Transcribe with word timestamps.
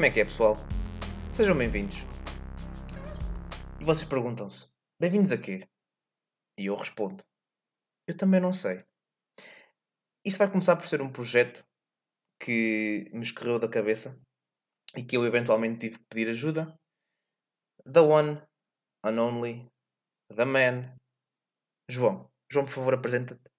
Como 0.00 0.06
é 0.06 0.10
que 0.10 0.20
é, 0.20 0.24
pessoal? 0.24 0.56
Sejam 1.34 1.54
bem-vindos. 1.54 1.96
E 3.78 3.84
vocês 3.84 4.08
perguntam-se: 4.08 4.66
bem-vindos 4.98 5.30
a 5.30 5.36
quê? 5.36 5.68
E 6.56 6.64
eu 6.64 6.74
respondo: 6.74 7.22
eu 8.08 8.16
também 8.16 8.40
não 8.40 8.50
sei. 8.50 8.82
Isso 10.24 10.38
vai 10.38 10.50
começar 10.50 10.76
por 10.76 10.88
ser 10.88 11.02
um 11.02 11.12
projeto 11.12 11.62
que 12.42 13.10
me 13.12 13.22
escorreu 13.22 13.58
da 13.58 13.68
cabeça 13.68 14.18
e 14.96 15.04
que 15.04 15.18
eu 15.18 15.26
eventualmente 15.26 15.80
tive 15.80 15.98
que 15.98 16.04
pedir 16.08 16.30
ajuda. 16.30 16.74
The 17.84 18.00
One 18.00 18.42
and 19.04 19.20
Only, 19.20 19.70
The 20.34 20.46
Man. 20.46 20.96
João, 21.90 22.26
João, 22.50 22.64
por 22.64 22.72
favor, 22.72 22.94
apresenta-te. 22.94 23.50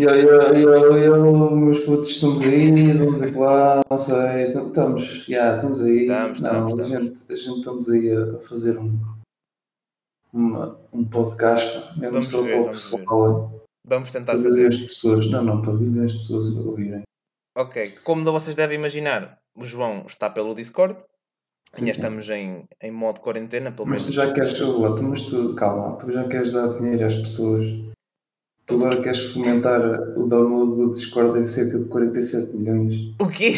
Eu, 0.00 0.10
eu, 0.10 0.40
eu, 0.54 0.96
eu, 0.96 1.56
meus 1.56 1.80
putos, 1.80 2.10
estamos 2.10 2.40
aí, 2.42 2.90
estamos 2.92 3.20
aqui 3.20 3.34
lá, 3.36 3.82
não 3.90 3.96
sei, 3.96 4.46
estamos, 4.46 5.24
já, 5.28 5.56
estamos 5.56 5.82
aí. 5.82 6.02
Estamos, 6.02 6.40
não, 6.40 6.68
estamos, 6.68 6.80
a, 6.80 6.84
estamos. 6.84 6.88
Gente, 7.18 7.32
a 7.32 7.34
gente 7.34 7.58
estamos 7.58 7.90
aí 7.90 8.12
a, 8.12 8.38
fazer 8.38 8.78
um, 8.78 8.96
uma, 10.32 10.78
um 10.92 11.04
podcast, 11.04 11.98
mesmo 11.98 12.12
Vamos 12.12 12.28
só 12.28 12.42
ver, 12.42 12.50
para 12.52 12.60
o 12.60 12.64
vamos 12.66 12.90
ver. 12.90 12.98
pessoal, 12.98 13.64
Vamos 13.84 14.12
tentar 14.12 14.32
para 14.34 14.42
fazer. 14.42 14.54
milhões 14.56 14.76
de 14.76 14.86
pessoas, 14.86 15.30
não, 15.32 15.42
não, 15.42 15.62
para 15.62 15.72
milhões 15.72 16.12
de 16.12 16.18
pessoas 16.18 16.56
ouvirem. 16.56 17.02
Ok, 17.56 17.84
como 18.04 18.24
vocês 18.30 18.54
devem 18.54 18.78
imaginar, 18.78 19.40
o 19.56 19.66
João 19.66 20.04
está 20.06 20.30
pelo 20.30 20.54
Discord. 20.54 20.94
Sim, 21.72 21.80
Ainda 21.80 21.92
sim. 21.92 21.98
estamos 21.98 22.30
em, 22.30 22.64
em 22.80 22.90
modo 22.92 23.18
quarentena, 23.20 23.72
pelo 23.72 23.88
Mas 23.88 24.02
menos. 24.02 24.14
tu 24.14 24.22
já 24.24 24.32
queres, 24.32 24.60
lá, 24.60 24.90
mas 25.02 25.22
tu, 25.22 25.54
calma, 25.56 25.96
tu 25.98 26.12
já 26.12 26.22
queres 26.28 26.52
dar 26.52 26.78
dinheiro 26.78 27.04
às 27.04 27.14
pessoas. 27.14 27.87
Tu 28.68 28.74
agora 28.74 29.00
queres 29.00 29.32
fomentar 29.32 29.80
o 30.14 30.26
download 30.26 30.76
do 30.76 30.90
Discord 30.90 31.38
em 31.38 31.46
cerca 31.46 31.78
de 31.78 31.86
47 31.86 32.54
milhões. 32.54 33.14
O 33.18 33.26
quê? 33.26 33.54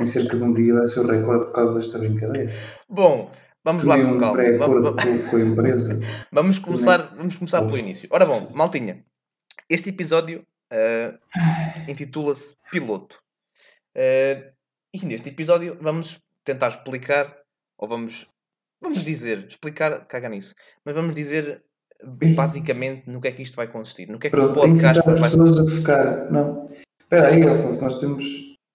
Em 0.00 0.06
cerca 0.06 0.34
de 0.34 0.42
um 0.42 0.54
dia 0.54 0.72
vai 0.72 0.86
ser 0.86 1.00
o 1.00 1.06
recorde 1.06 1.44
por 1.44 1.52
causa 1.52 1.74
desta 1.74 1.98
brincadeira. 1.98 2.50
Bom, 2.88 3.30
vamos 3.62 3.82
Tu 3.82 3.88
lá 3.88 3.98
com 3.98 4.12
um 4.12 4.18
calma. 4.18 4.32
pré-acordo 4.32 4.94
Vamos, 4.94 5.28
com, 5.28 5.36
a 5.36 5.40
empresa. 5.40 6.00
vamos 6.32 6.58
começar, 6.58 7.14
vamos 7.14 7.36
começar 7.36 7.60
pelo 7.60 7.76
início. 7.76 8.08
Ora 8.10 8.24
bom, 8.24 8.50
maltinha, 8.54 9.04
este 9.68 9.90
episódio 9.90 10.42
ah, 10.72 11.18
intitula-se 11.86 12.56
Piloto. 12.70 13.20
Ah, 13.94 14.52
e 14.94 15.04
neste 15.04 15.28
episódio 15.28 15.76
vamos 15.82 16.18
tentar 16.44 16.68
explicar, 16.68 17.36
ou 17.76 17.86
vamos, 17.86 18.26
vamos 18.80 19.04
dizer, 19.04 19.46
explicar, 19.46 20.06
caga 20.06 20.30
nisso, 20.30 20.54
mas 20.82 20.94
vamos 20.94 21.14
dizer 21.14 21.62
basicamente 22.34 23.08
no 23.08 23.20
que 23.20 23.28
é 23.28 23.32
que 23.32 23.42
isto 23.42 23.56
vai 23.56 23.66
consistir, 23.68 24.08
no 24.08 24.18
que 24.18 24.26
é 24.26 24.30
que 24.30 24.36
o 24.36 24.40
Pronto, 24.40 24.54
podcast 24.60 24.98
incitar 24.98 25.14
as 25.14 25.20
pessoas 25.20 25.58
a 25.58 25.66
ficar. 25.76 26.30
Não. 26.30 26.66
Espera 27.00 27.28
aí, 27.28 27.42
Alfonso, 27.46 27.82
nós 27.82 27.98
temos. 28.00 28.24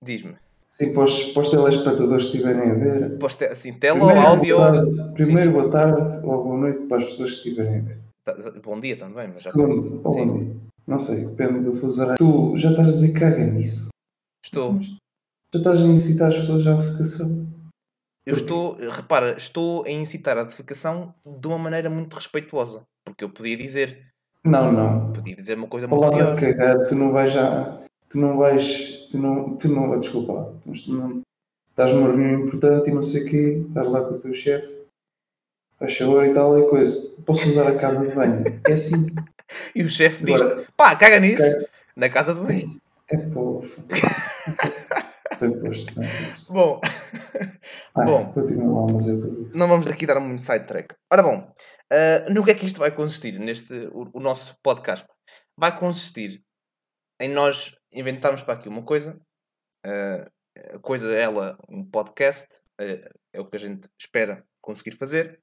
Diz-me, 0.04 0.36
Sim, 0.70 0.94
para 0.94 1.04
os, 1.06 1.24
para 1.32 1.42
os 1.42 1.50
telespectadores 1.50 2.26
que 2.28 2.38
estiverem 2.38 2.70
a 2.70 2.74
ver. 2.74 3.18
poste- 3.18 3.46
assim, 3.46 3.74
tela 3.74 4.00
ou 4.00 4.06
Primeiro, 4.08 4.28
áudio... 4.30 4.58
boa 4.58 4.72
tarde, 4.72 5.14
primeiro, 5.14 5.42
Sim, 5.44 5.52
boa 5.52 5.70
tarde 5.70 6.26
ou 6.26 6.44
boa 6.44 6.58
noite 6.58 6.80
para 6.88 6.98
as 6.98 7.06
pessoas 7.06 7.32
que 7.32 7.38
estiverem 7.50 7.80
a 7.80 7.82
ver. 7.84 7.98
Tá- 8.26 8.36
Bom 8.64 8.80
dia 8.80 8.98
também, 8.98 9.28
mas 9.30 9.42
já 9.42 9.52
Segundo, 9.52 10.02
ou 10.04 10.12
Sim. 10.12 10.26
bom 10.28 10.38
dia. 10.40 10.56
Não 10.86 11.00
sei, 11.00 11.26
depende 11.28 11.62
do 11.62 11.74
fuso 11.78 12.02
horário. 12.02 12.18
Tu 12.18 12.58
já 12.58 12.70
estás 12.72 12.90
a 12.90 12.92
dizer 12.92 13.14
caga 13.14 13.44
nisso. 13.46 13.88
estou. 14.44 14.80
Já 14.82 15.60
estás 15.60 15.82
a 15.82 15.86
incitar 15.86 16.30
as 16.30 16.36
pessoas 16.38 16.68
à 16.68 16.74
defecação. 16.74 17.48
Eu 18.26 18.36
estou, 18.36 18.76
repara, 18.90 19.36
estou 19.38 19.86
a 19.86 19.90
incitar 19.92 20.38
a 20.38 20.44
defecação 20.44 21.14
de 21.26 21.48
uma 21.48 21.58
maneira 21.60 21.90
muito 21.90 22.16
respeituosa. 22.16 22.82
Porque 23.04 23.24
eu 23.24 23.30
podia 23.30 23.56
dizer, 23.56 24.08
Não, 24.44 24.72
não. 24.72 25.14
podia 25.14 25.36
dizer 25.36 25.58
uma 25.58 25.68
coisa 25.68 25.88
muito 25.88 26.10
pior. 26.10 26.36
cagar, 26.40 26.88
tu 26.88 26.96
não 26.96 27.12
vais 27.12 27.32
já. 27.32 27.80
Tu 28.10 28.18
não 28.18 28.38
vais. 28.38 29.08
Tu 29.12 29.18
não. 29.18 29.56
Tu 29.58 29.68
não 29.70 30.00
desculpa 30.00 30.34
lá. 30.34 30.44
Tu 30.64 30.92
não. 30.92 31.22
Estás 31.70 31.92
numa 31.94 32.08
reunião 32.08 32.40
importante 32.42 32.90
e 32.90 32.94
não 32.94 33.04
sei 33.04 33.24
o 33.24 33.30
quê. 33.30 33.64
Estás 33.68 33.88
lá 33.88 34.02
com 34.02 34.16
o 34.16 34.20
teu 34.20 34.34
chefe. 34.34 34.74
Faz 35.78 35.98
favor 35.98 36.26
e 36.26 36.34
tal 36.34 36.58
e 36.58 36.70
coisa. 36.70 37.22
Posso 37.26 37.48
usar 37.50 37.68
a 37.68 37.78
casa 37.78 38.08
de 38.08 38.16
banho? 38.16 38.44
É 38.68 38.74
assim. 38.74 39.08
E 39.76 39.84
o 39.84 39.90
chefe 39.90 40.26
diz 40.26 40.42
pá, 40.76 40.96
caga 40.96 41.20
nisso, 41.20 41.44
Caga. 41.44 41.70
na 41.96 42.10
casa 42.10 42.34
de 42.34 42.42
banho. 42.42 42.82
É 43.08 43.16
pô. 43.16 43.62
Posto, 45.40 45.96
não 45.96 46.04
é? 46.04 46.08
Bom, 46.50 46.82
Ah, 47.96 48.04
Bom. 48.04 48.34
Continua 48.34 48.82
lá, 48.82 48.88
mas 48.94 49.08
eu 49.08 49.50
não 49.54 49.68
vamos 49.68 49.88
aqui 49.88 50.06
dar 50.06 50.20
muito 50.20 50.42
sidetrack. 50.44 50.96
Ora 51.12 51.24
bom, 51.24 51.54
ah, 51.92 52.30
no 52.30 52.44
que 52.44 52.52
é 52.52 52.56
que 52.56 52.66
isto 52.66 52.80
vai 52.80 52.92
consistir, 52.92 53.40
neste, 53.40 53.74
o, 53.94 54.10
o 54.14 54.20
nosso 54.20 54.56
podcast? 54.62 55.06
Vai 55.58 55.78
consistir 55.78 56.44
em 57.20 57.30
nós 57.30 57.76
inventarmos 57.94 58.42
para 58.42 58.56
aqui 58.56 58.68
uma 58.68 58.84
coisa, 58.84 59.20
a 60.74 60.80
coisa 60.80 61.14
ela, 61.14 61.58
um 61.70 61.84
podcast, 61.90 62.48
ah, 62.80 63.10
é 63.34 63.40
o 63.40 63.46
que 63.46 63.56
a 63.56 63.60
gente 63.60 63.90
espera 64.00 64.46
conseguir 64.62 64.98
fazer, 64.98 65.42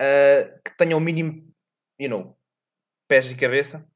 ah, 0.00 0.60
que 0.64 0.76
tenha 0.76 0.96
o 0.96 1.00
mínimo, 1.00 1.48
you 2.00 2.08
know, 2.08 2.36
pés 3.08 3.30
e 3.30 3.36
cabeça, 3.36 3.86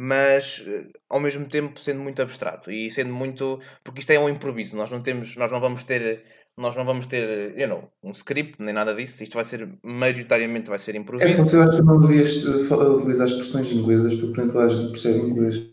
mas 0.00 0.62
eh, 0.64 0.86
ao 1.08 1.18
mesmo 1.18 1.48
tempo 1.48 1.80
sendo 1.80 1.98
muito 2.00 2.22
abstrato 2.22 2.70
e 2.70 2.88
sendo 2.88 3.12
muito 3.12 3.60
porque 3.82 3.98
isto 3.98 4.10
é 4.12 4.18
um 4.20 4.28
improviso 4.28 4.76
nós 4.76 4.90
não 4.92 5.02
temos 5.02 5.34
nós 5.34 5.50
não 5.50 5.60
vamos 5.60 5.82
ter 5.82 6.22
nós 6.56 6.76
não 6.76 6.84
vamos 6.84 7.06
ter 7.06 7.58
you 7.58 7.66
know, 7.66 7.90
um 8.00 8.12
script 8.12 8.62
nem 8.62 8.72
nada 8.72 8.94
disso 8.94 9.24
isto 9.24 9.34
vai 9.34 9.42
ser 9.42 9.68
maioritariamente 9.82 10.70
vai 10.70 10.78
ser 10.78 10.94
É, 10.94 10.98
improviso 10.98 11.32
Afonso, 11.32 11.56
eu 11.56 11.62
acho 11.64 11.78
que 11.78 11.82
não 11.82 12.00
devias 12.00 12.46
eh, 12.46 12.74
utilizar 12.74 13.26
expressões 13.26 13.72
inglesas 13.72 14.14
porque 14.14 14.40
nem 14.40 14.48
toda 14.48 14.66
a 14.66 14.68
gente 14.68 14.92
percebe 14.92 15.18
inglês. 15.18 15.68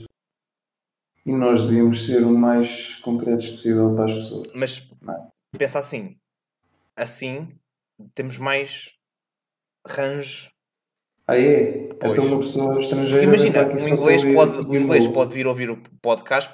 E 1.23 1.31
nós 1.31 1.61
devíamos 1.61 2.03
ser 2.05 2.23
o 2.23 2.35
mais 2.35 2.95
concretos 2.95 3.47
possível 3.49 3.93
para 3.93 4.05
as 4.05 4.13
pessoas. 4.13 4.47
mas 4.55 4.89
Não. 5.03 5.31
pensa 5.55 5.77
assim 5.77 6.17
assim 6.95 7.49
temos 8.15 8.39
mais 8.39 8.91
range 9.87 10.49
Ah, 11.27 11.37
é? 11.39 11.87
Pois. 11.99 12.11
Então 12.13 12.25
uma 12.25 12.39
pessoa 12.39 12.65
Porque 12.67 12.83
estrangeira. 12.83 13.23
imagina 13.23 13.59
o 13.59 13.63
só 13.63 13.85
para 13.85 13.89
inglês 13.89 14.23
pode 14.23 14.57
o 14.69 14.75
inglês 14.75 15.07
pode 15.07 15.33
vir 15.33 15.47
ouvir 15.47 15.69
o 15.69 15.77
podcast 16.01 16.51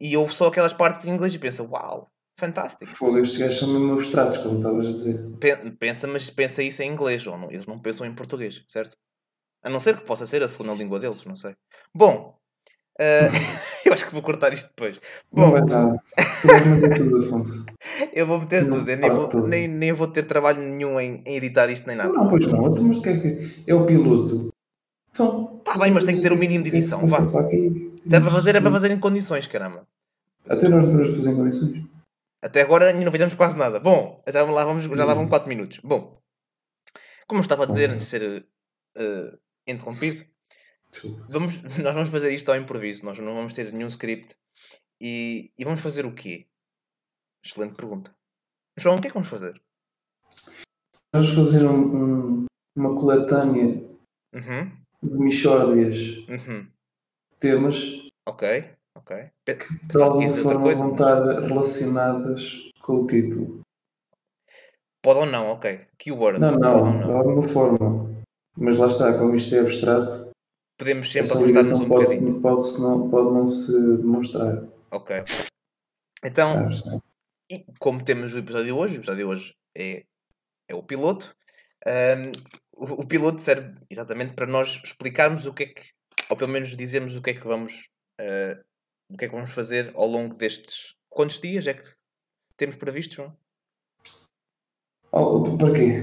e 0.00 0.16
ouve 0.16 0.32
só 0.34 0.46
aquelas 0.48 0.72
partes 0.72 1.04
em 1.06 1.10
inglês 1.10 1.34
e 1.34 1.38
pensa 1.38 1.62
uau 1.62 2.08
fantástico 2.38 2.94
Fogo, 2.94 3.18
estes 3.18 3.38
gajos 3.38 3.58
são 3.58 3.68
mesmo 3.68 3.94
abstratos, 3.94 4.36
como 4.38 4.58
estavas 4.58 4.86
a 4.86 4.92
dizer. 4.92 5.30
Pe- 5.40 5.70
Pensa, 5.72 6.06
mas 6.06 6.28
pensa 6.28 6.62
isso 6.62 6.82
em 6.82 6.90
inglês, 6.92 7.26
ou 7.26 7.36
não, 7.38 7.50
eles 7.50 7.64
não 7.66 7.78
pensam 7.80 8.06
em 8.06 8.14
português, 8.14 8.62
certo? 8.68 8.94
A 9.64 9.70
não 9.70 9.80
ser 9.80 9.96
que 9.96 10.04
possa 10.04 10.26
ser 10.26 10.42
a 10.42 10.48
segunda 10.48 10.74
língua 10.74 11.00
deles, 11.00 11.24
não 11.24 11.34
sei. 11.34 11.54
Bom, 11.94 12.36
eh, 12.98 13.28
eu 13.84 13.92
acho 13.92 14.06
que 14.06 14.12
vou 14.12 14.22
cortar 14.22 14.52
isto 14.52 14.68
depois. 14.68 15.00
Não 15.32 15.44
Bom, 15.46 15.50
vai 15.52 15.60
nada. 15.62 16.02
Tudo, 16.96 17.18
Afonso. 17.18 17.66
eu 18.12 18.26
vou 18.26 18.40
meter 18.40 18.64
Não 18.64 18.78
tudo, 18.78 18.90
eu 18.90 18.96
nem 18.96 19.10
vou, 19.10 19.28
tudo. 19.28 19.46
nem, 19.46 19.68
nem 19.68 19.92
vou 19.92 20.06
ter 20.06 20.24
trabalho 20.24 20.60
nenhum 20.60 21.00
em, 21.00 21.22
em 21.26 21.36
editar 21.36 21.68
isto 21.70 21.86
nem 21.86 21.96
nada. 21.96 22.12
Não, 22.12 22.28
pois 22.28 22.46
não. 22.46 22.66
Então, 22.66 22.84
mas 22.84 22.96
o 22.96 23.02
que 23.02 23.08
é 23.08 23.18
que 23.18 23.64
é 23.66 23.74
o 23.74 23.84
piloto? 23.84 24.50
Então. 25.10 25.60
Tá 25.64 25.78
bem, 25.78 25.90
mas 25.90 26.04
tem 26.04 26.16
que 26.16 26.22
ter 26.22 26.32
o 26.32 26.38
mínimo 26.38 26.64
de 26.64 26.70
é 26.70 26.72
edição, 26.74 27.06
vá. 27.06 27.18
Se 27.18 28.14
é 28.14 28.20
para 28.20 28.30
fazer, 28.30 28.54
é 28.54 28.60
para 28.60 28.70
fazer 28.70 28.90
em 28.90 29.00
condições, 29.00 29.46
caramba. 29.46 29.86
Até 30.48 30.68
nós 30.68 30.84
não 30.84 30.92
podemos 30.92 31.16
fazer 31.16 31.30
em 31.32 31.36
condições. 31.36 31.84
Até 32.42 32.62
agora 32.62 32.90
ainda 32.90 33.04
não 33.04 33.10
fizemos 33.12 33.34
quase 33.34 33.56
nada. 33.56 33.80
Bom, 33.80 34.22
já 34.28 34.44
lá 34.44 34.64
vamos, 34.64 34.84
já 34.84 35.04
lá 35.04 35.14
vão 35.14 35.26
4 35.28 35.48
minutos. 35.48 35.80
Bom, 35.82 36.16
como 37.26 37.40
eu 37.40 37.42
estava 37.42 37.64
a 37.64 37.66
dizer 37.66 37.90
antes 37.90 38.04
de 38.04 38.10
ser 38.10 38.46
eh, 38.96 39.32
interrompido. 39.66 40.24
Vamos, 41.28 41.54
nós 41.82 41.94
vamos 41.94 42.10
fazer 42.10 42.32
isto 42.32 42.50
ao 42.50 42.56
improviso, 42.56 43.04
nós 43.04 43.18
não 43.18 43.34
vamos 43.34 43.52
ter 43.52 43.72
nenhum 43.72 43.88
script. 43.88 44.34
E, 45.00 45.52
e 45.58 45.64
vamos 45.64 45.80
fazer 45.80 46.06
o 46.06 46.14
quê? 46.14 46.46
Excelente 47.44 47.74
pergunta. 47.74 48.14
João, 48.78 48.96
o 48.96 49.00
que 49.00 49.08
é 49.08 49.10
que 49.10 49.14
vamos 49.14 49.28
fazer? 49.28 49.60
Vamos 51.14 51.30
fazer 51.34 51.64
um- 51.66 52.42
um- 52.42 52.44
uma 52.76 52.94
coletânea 52.94 53.84
Uhum, 54.34 54.70
de 55.02 55.18
Michórdias 55.18 55.98
uhum. 56.28 56.66
temas 57.40 57.76
Ok, 58.28 58.70
ok. 58.96 59.30
Pe- 59.44 59.54
de 59.54 59.88
que 59.92 60.02
alguma 60.02 60.30
forma 60.32 60.60
coisa. 60.62 60.82
vão 60.82 60.92
estar 60.92 61.40
relacionadas 61.40 62.70
com 62.80 63.02
o 63.02 63.06
título. 63.06 63.60
Pode 65.02 65.20
ou 65.20 65.26
não, 65.26 65.52
ok. 65.52 65.86
Keyword. 65.98 66.40
Não, 66.40 66.52
não, 66.58 66.78
ou 66.84 66.92
de 66.92 66.98
não. 66.98 67.16
alguma 67.16 67.42
forma. 67.42 68.24
Mas 68.58 68.78
lá 68.78 68.88
está, 68.88 69.16
como 69.16 69.36
isto 69.36 69.54
é 69.54 69.60
abstrato, 69.60 70.25
Podemos 70.78 71.10
sempre 71.10 71.30
afastar-nos 71.30 71.48
ligação 71.48 71.82
um 71.82 71.88
pode, 71.88 72.04
bocadinho. 72.04 72.40
pode, 72.40 72.80
não, 72.80 73.10
pode 73.10 73.34
não 73.34 73.46
se 73.46 73.96
demonstrar. 73.98 74.62
Ok. 74.90 75.24
Então, 76.24 76.68
é? 76.68 77.00
E 77.50 77.64
como 77.78 78.04
temos 78.04 78.34
o 78.34 78.38
episódio 78.38 78.66
de 78.66 78.72
hoje, 78.72 78.96
o 78.96 78.98
episódio 78.98 79.24
de 79.24 79.24
hoje 79.24 79.56
é, 79.76 80.04
é 80.68 80.74
o 80.74 80.82
piloto, 80.82 81.34
ahm, 81.86 82.32
o, 82.72 83.02
o 83.02 83.06
piloto 83.06 83.40
serve 83.40 83.74
exatamente 83.88 84.34
para 84.34 84.46
nós 84.46 84.80
explicarmos 84.84 85.46
o 85.46 85.54
que 85.54 85.62
é 85.62 85.66
que, 85.66 85.82
ou 86.28 86.36
pelo 86.36 86.50
menos 86.50 86.76
dizermos 86.76 87.16
o 87.16 87.22
que 87.22 87.30
é 87.30 87.34
que 87.34 87.46
vamos, 87.46 87.88
ah, 88.20 88.60
o 89.10 89.16
que 89.16 89.24
é 89.24 89.28
que 89.28 89.34
vamos 89.34 89.52
fazer 89.52 89.92
ao 89.94 90.06
longo 90.06 90.34
destes. 90.34 90.94
Quantos 91.08 91.40
dias 91.40 91.66
é 91.66 91.74
que 91.74 91.88
temos 92.56 92.76
previsto, 92.76 93.14
João? 93.14 93.36
Oh, 95.12 95.56
para 95.56 95.72
quê? 95.72 96.02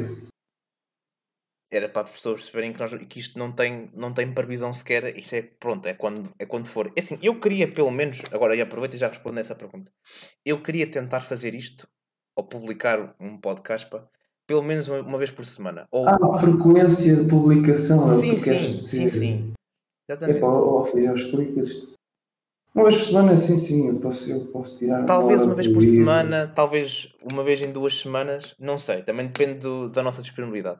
Era 1.75 1.89
para 1.89 2.03
as 2.03 2.11
pessoas 2.11 2.41
perceberem 2.41 2.71
que, 2.71 2.79
nós, 2.79 2.93
que 3.09 3.19
isto 3.19 3.37
não 3.39 3.51
tem, 3.51 3.89
não 3.93 4.13
tem 4.13 4.31
previsão 4.31 4.73
sequer. 4.73 5.17
Isto 5.17 5.33
é, 5.35 5.41
pronto, 5.41 5.87
é 5.87 5.93
quando, 5.93 6.29
é 6.37 6.45
quando 6.45 6.67
for. 6.67 6.91
É 6.95 6.99
assim, 6.99 7.17
eu 7.21 7.39
queria 7.39 7.67
pelo 7.71 7.89
menos, 7.91 8.19
agora 8.31 8.61
aproveito 8.61 8.93
e 8.93 8.97
já 8.97 9.07
respondo 9.07 9.39
essa 9.39 9.55
pergunta. 9.55 9.91
Eu 10.45 10.61
queria 10.61 10.85
tentar 10.85 11.21
fazer 11.21 11.55
isto, 11.55 11.87
ou 12.37 12.43
publicar 12.43 13.15
um 13.19 13.37
podcast, 13.37 13.89
pá, 13.89 14.07
pelo 14.45 14.61
menos 14.61 14.87
uma, 14.87 15.01
uma 15.01 15.17
vez 15.17 15.31
por 15.31 15.45
semana. 15.45 15.87
Ou... 15.91 16.07
Ah, 16.07 16.37
frequência 16.39 17.15
de 17.15 17.27
publicação. 17.29 18.03
é 18.03 18.07
sim, 18.07 18.35
tu 18.35 18.37
sim, 18.37 18.73
sim, 18.73 19.09
sim. 19.09 19.53
Exatamente. 20.09 20.37
Epá, 20.37 20.47
ó, 20.47 20.83
filho, 20.83 21.13
explica 21.13 21.61
isto. 21.61 21.93
Uma 22.75 22.83
vez 22.89 22.95
por 22.95 23.07
semana, 23.07 23.37
sim, 23.37 23.55
sim, 23.55 23.87
eu 23.87 23.99
posso, 23.99 24.31
eu 24.31 24.51
posso 24.51 24.79
tirar. 24.79 25.05
Talvez 25.05 25.39
hora 25.41 25.49
uma 25.49 25.55
vez 25.55 25.67
por 25.67 25.75
por 25.75 25.81
dia. 25.81 25.91
semana, 25.93 26.47
talvez 26.47 27.13
uma 27.21 27.43
vez 27.43 27.61
em 27.61 27.71
duas 27.71 27.97
semanas, 27.99 28.55
não 28.59 28.79
sei, 28.79 29.03
também 29.03 29.27
depende 29.27 29.59
do- 29.59 29.89
da 29.89 30.01
nossa 30.01 30.21
disponibilidade. 30.23 30.79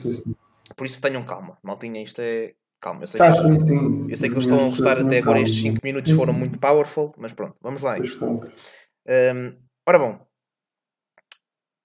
Sim, 0.00 0.12
sim. 0.12 0.34
por 0.76 0.86
isso 0.86 1.00
tenham 1.00 1.24
calma, 1.24 1.56
maltinha, 1.62 2.02
isto 2.02 2.20
é 2.20 2.54
calma. 2.80 3.02
Eu 3.04 3.06
sei, 3.06 3.18
Tá, 3.18 3.30
que, 3.30 3.60
sim, 3.60 4.06
eu 4.10 4.16
sei 4.16 4.28
que 4.28 4.34
eles 4.34 4.44
estão 4.44 4.58
a 4.60 4.64
gostar 4.70 4.98
até 4.98 5.18
agora, 5.18 5.40
estes 5.40 5.60
5 5.62 5.80
minutos 5.82 6.10
foram 6.12 6.32
muito 6.32 6.58
powerful, 6.58 7.14
mas 7.16 7.32
pronto, 7.32 7.56
vamos 7.60 7.80
lá. 7.82 7.98
isto. 7.98 8.24
Ahm, 9.06 9.56
ora 9.88 9.98
bom, 9.98 10.26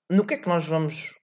no 0.09 0.25
que 0.25 0.33
é 0.35 0.37
que 0.37 0.47
nós 0.47 0.65
vamos, 0.65 1.13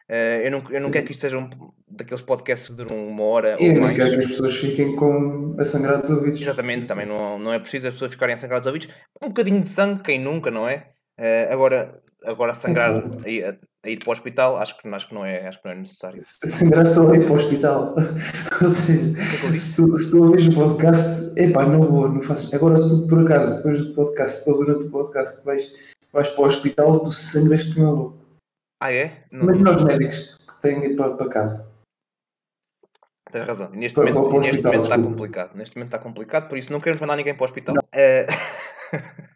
Eh, 0.10 0.48
eu 0.48 0.52
não, 0.52 0.60
eu 0.70 0.80
não 0.82 0.88
Sim. 0.88 0.92
quero 0.92 1.06
que 1.06 1.12
isto 1.12 1.22
seja 1.22 1.38
um 1.38 1.50
daqueles 1.90 2.22
podcasts 2.22 2.68
que 2.70 2.76
duram 2.76 3.08
uma 3.08 3.24
hora 3.24 3.56
Eu 3.60 3.70
ou 3.70 3.74
não 3.76 3.82
mais. 3.84 3.96
quero 3.98 4.12
que 4.12 4.20
as 4.20 4.28
pessoas 4.28 4.56
fiquem 4.58 4.96
com 4.96 5.56
a 5.58 5.64
sangrar 5.66 6.00
dos 6.00 6.10
ouvidos. 6.10 6.42
Exatamente, 6.42 6.88
também 6.88 7.06
não, 7.06 7.40
não 7.40 7.54
é 7.54 7.60
preciso 7.60 7.88
as 7.88 7.94
pessoas 7.94 8.12
ficarem 8.12 8.36
a 8.36 8.38
sangrar 8.38 8.60
os 8.62 8.68
ouvidos. 8.68 8.90
Um 9.22 9.28
bocadinho 9.30 9.62
de 9.62 9.70
sangue, 9.70 10.04
quem 10.04 10.20
nunca, 10.20 10.52
não 10.52 10.68
é? 10.68 10.88
Eh, 11.18 11.48
agora, 11.52 12.00
agora 12.26 12.54
sangrar 12.54 13.04
a, 13.24 13.30
ir- 13.30 13.46
a- 13.46 13.56
a 13.86 13.90
ir 13.90 14.00
para 14.00 14.10
o 14.10 14.14
hospital, 14.14 14.58
acho 14.58 14.78
que, 14.78 14.88
acho 14.88 15.08
que, 15.10 15.14
não, 15.14 15.26
é, 15.26 15.46
acho 15.48 15.62
que 15.62 15.66
não 15.68 15.74
é 15.74 15.78
necessário. 15.80 16.18
Sangrar 16.22 16.86
só 16.86 17.14
ir 17.14 17.24
para 17.26 17.34
o 17.34 17.36
hospital. 17.36 17.96
Ou 18.64 18.70
seja, 18.70 19.00
é 19.46 19.48
eu 19.50 19.56
se 19.56 19.76
tu, 19.76 19.98
se 19.98 20.12
tu 20.12 20.32
o 20.32 20.54
podcast, 20.56 21.06
epá, 21.38 21.66
não 21.66 21.82
vou, 21.90 22.10
não 22.10 22.22
faço. 22.22 22.54
Agora, 22.56 22.78
se 22.78 22.88
tu 22.90 23.08
por 23.08 23.20
acaso, 23.22 23.58
depois 23.58 23.86
do 23.86 23.94
podcast, 23.94 24.50
ou 24.50 24.58
durante 24.58 24.86
o 24.86 24.90
podcast, 24.92 25.44
vais, 25.46 25.70
vais 26.14 26.30
para 26.30 26.42
o 26.42 26.46
hospital, 26.46 27.00
tu 27.02 27.12
sangras 27.12 27.64
que 27.64 27.78
não 27.80 27.88
é 27.88 27.92
louco. 27.92 28.23
Ah, 28.84 28.92
é? 28.92 29.26
Não, 29.32 29.46
Mas 29.46 29.62
nós 29.62 29.82
médicos 29.86 30.36
que 30.40 30.62
têm 30.62 30.82
de 30.82 30.88
ir 30.88 30.98
para, 30.98 31.16
para 31.16 31.30
casa. 31.30 31.74
Tens 33.32 33.48
razão. 33.48 33.70
Neste 33.70 33.96
Para- 33.96 34.12
momento, 34.14 34.30
para 34.30 34.40
neste 34.40 34.50
hospital, 34.52 34.72
momento 34.72 34.84
está 34.84 34.96
desculpa. 34.98 35.10
complicado. 35.18 35.56
Neste 35.56 35.76
momento 35.78 35.88
está 35.88 36.00
complicado, 36.00 36.50
por 36.50 36.58
isso 36.58 36.72
não 36.74 36.80
queremos 36.82 37.00
mandar 37.00 37.16
ninguém 37.16 37.34
para 37.34 37.44
o 37.44 37.46
hospital. 37.46 37.76
Eh, 37.94 38.28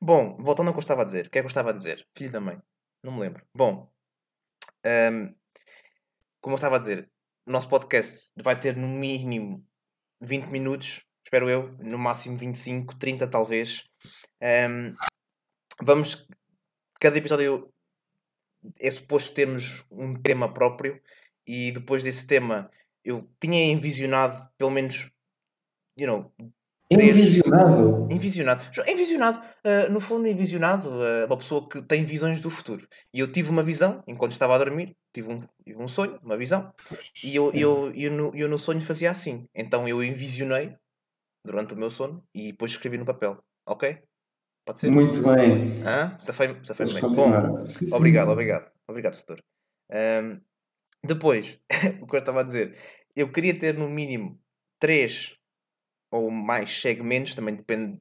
Bom, 0.00 0.36
voltando 0.40 0.66
ao 0.68 0.74
que 0.74 0.78
eu 0.78 0.82
estava 0.82 1.02
a 1.02 1.04
dizer. 1.04 1.26
O 1.26 1.30
que 1.30 1.38
é 1.38 1.40
que 1.42 1.46
eu 1.46 1.48
estava 1.48 1.70
a 1.70 1.72
dizer? 1.72 2.04
Filho 2.16 2.32
da 2.32 2.40
mãe. 2.40 2.60
Não 3.04 3.12
me 3.12 3.20
lembro. 3.20 3.44
Bom, 3.54 3.88
ehm, 4.84 5.32
como 6.40 6.54
eu 6.54 6.56
estava 6.58 6.74
a 6.74 6.78
dizer, 6.80 7.08
o 7.46 7.52
nosso 7.52 7.68
podcast 7.68 8.30
vai 8.42 8.58
ter 8.58 8.76
no 8.76 8.88
mínimo 8.88 9.64
20 10.20 10.46
minutos, 10.48 11.00
espero 11.24 11.48
eu, 11.48 11.76
no 11.78 11.96
máximo 11.96 12.36
25, 12.36 12.96
30 12.98 13.28
talvez. 13.28 13.84
Ehm, 14.40 14.94
vamos. 15.80 16.26
Cada 17.00 17.16
episódio 17.18 17.72
é 18.78 18.90
suposto 18.90 19.32
termos 19.32 19.84
um 19.90 20.14
tema 20.14 20.52
próprio 20.52 21.00
e 21.46 21.72
depois 21.72 22.02
desse 22.02 22.26
tema 22.26 22.70
eu 23.04 23.28
tinha 23.40 23.64
envisionado 23.64 24.48
pelo 24.58 24.70
menos, 24.70 25.10
you 25.96 26.06
know. 26.06 26.32
Envisionado. 26.90 28.08
envisionado. 28.10 28.64
Envisionado, 28.86 29.46
ah, 29.62 29.88
no 29.90 30.00
fundo, 30.00 30.26
envisionado, 30.26 30.90
ah, 31.02 31.26
uma 31.26 31.36
pessoa 31.36 31.68
que 31.68 31.82
tem 31.82 32.04
visões 32.04 32.40
do 32.40 32.50
futuro. 32.50 32.88
E 33.12 33.20
eu 33.20 33.30
tive 33.30 33.50
uma 33.50 33.62
visão, 33.62 34.02
enquanto 34.06 34.32
estava 34.32 34.54
a 34.54 34.58
dormir, 34.58 34.96
tive 35.12 35.30
um, 35.30 35.42
tive 35.64 35.80
um 35.80 35.88
sonho, 35.88 36.18
uma 36.22 36.36
visão, 36.36 36.72
e 37.22 37.36
eu, 37.36 37.52
eu, 37.52 37.92
eu, 37.94 38.10
no, 38.10 38.36
eu 38.36 38.48
no 38.48 38.58
sonho 38.58 38.80
fazia 38.80 39.10
assim. 39.10 39.46
Então 39.54 39.86
eu 39.86 40.02
envisionei 40.02 40.74
durante 41.44 41.74
o 41.74 41.76
meu 41.76 41.90
sono 41.90 42.24
e 42.34 42.52
depois 42.52 42.72
escrevi 42.72 42.98
no 42.98 43.04
papel. 43.04 43.42
Ok? 43.66 44.02
Pode 44.68 44.80
ser? 44.80 44.90
Muito 44.90 45.22
bem. 45.22 45.80
Hã? 45.82 46.14
Safei, 46.18 46.54
safei 46.62 46.84
bem. 46.92 47.00
continuar. 47.00 47.48
Bom, 47.48 47.70
Sim, 47.70 47.86
sim. 47.86 47.96
Obrigado, 47.96 48.30
obrigado. 48.30 48.70
Obrigado, 48.86 49.14
setor. 49.14 49.42
Ahm, 49.90 50.42
depois, 51.02 51.58
o 52.02 52.06
que 52.06 52.16
eu 52.16 52.18
estava 52.18 52.40
a 52.40 52.42
dizer, 52.42 52.76
eu 53.16 53.32
queria 53.32 53.58
ter 53.58 53.72
no 53.78 53.88
mínimo 53.88 54.38
três 54.78 55.38
ou 56.10 56.30
mais 56.30 56.82
segmentos, 56.82 57.34
também 57.34 57.56
depende 57.56 57.98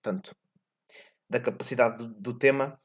tanto 0.00 0.34
da 1.28 1.38
capacidade 1.40 1.98
do, 1.98 2.08
do 2.08 2.32
tema. 2.38 2.80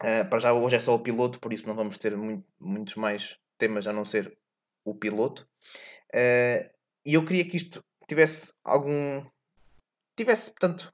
Ah, 0.00 0.24
para 0.24 0.38
já 0.38 0.54
hoje 0.54 0.76
é 0.76 0.80
só 0.80 0.94
o 0.94 1.00
piloto, 1.02 1.38
por 1.38 1.52
isso 1.52 1.66
não 1.66 1.74
vamos 1.74 1.98
ter 1.98 2.16
mui- 2.16 2.42
muitos 2.58 2.94
mais 2.94 3.38
temas 3.58 3.86
a 3.86 3.92
não 3.92 4.06
ser 4.06 4.38
o 4.86 4.94
piloto. 4.94 5.46
Ah, 6.14 6.70
e 7.04 7.12
eu 7.12 7.26
queria 7.26 7.46
que 7.46 7.58
isto 7.58 7.84
tivesse 8.08 8.54
algum. 8.64 9.22
tivesse, 10.16 10.50
portanto, 10.52 10.90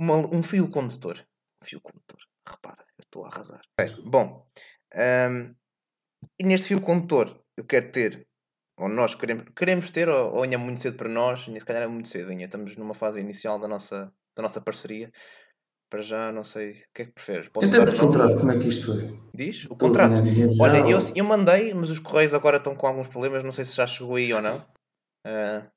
uma- 0.00 0.34
um 0.34 0.42
fio 0.42 0.68
condutor. 0.70 1.18
Um 1.62 1.66
fio 1.66 1.80
condutor. 1.80 2.18
Repara, 2.48 2.82
eu 2.98 3.02
estou 3.04 3.24
a 3.24 3.28
arrasar. 3.28 3.60
Bom, 4.04 4.46
ahm, 4.94 5.54
e 6.40 6.44
neste 6.44 6.68
fio 6.68 6.80
condutor 6.80 7.38
eu 7.56 7.64
quero 7.64 7.92
ter, 7.92 8.26
ou 8.78 8.88
nós 8.88 9.14
queremos, 9.14 9.44
queremos 9.54 9.90
ter, 9.90 10.08
ou, 10.08 10.34
ou 10.36 10.42
ainda 10.42 10.54
é 10.54 10.58
muito 10.58 10.80
cedo 10.80 10.96
para 10.96 11.08
nós, 11.08 11.44
ainda 11.46 11.60
se 11.60 11.66
calhar 11.66 11.82
é 11.82 11.86
muito 11.86 12.08
cedo, 12.08 12.30
ainda 12.30 12.44
estamos 12.44 12.76
numa 12.76 12.94
fase 12.94 13.20
inicial 13.20 13.58
da 13.58 13.68
nossa, 13.68 14.12
da 14.34 14.42
nossa 14.42 14.60
parceria. 14.60 15.12
Para 15.90 16.00
já, 16.02 16.32
não 16.32 16.44
sei, 16.44 16.70
o 16.70 16.74
que 16.94 17.02
é 17.02 17.04
que 17.06 17.12
preferes? 17.12 17.48
Posso 17.48 17.66
Em 17.66 17.70
termos 17.70 17.90
os 17.92 17.98
de 17.98 18.04
contrato, 18.06 18.38
como 18.38 18.52
é 18.52 18.58
que 18.58 18.68
isto 18.68 18.86
foi? 18.86 19.20
Diz? 19.34 19.64
O 19.64 19.68
Todo 19.70 19.88
contrato. 19.88 20.14
já, 20.24 20.64
Olha, 20.64 20.78
eu, 20.88 20.98
ou- 20.98 21.12
eu 21.16 21.24
mandei, 21.24 21.74
mas 21.74 21.90
os 21.90 21.98
correios 21.98 22.32
agora 22.32 22.56
estão 22.58 22.76
com 22.76 22.86
alguns 22.86 23.08
problemas, 23.08 23.42
não 23.44 23.52
sei 23.52 23.64
se 23.64 23.74
já 23.74 23.86
chegou 23.86 24.14
aí 24.16 24.32
ou 24.32 24.40
não. 24.40 24.64
Ah, 25.26 25.68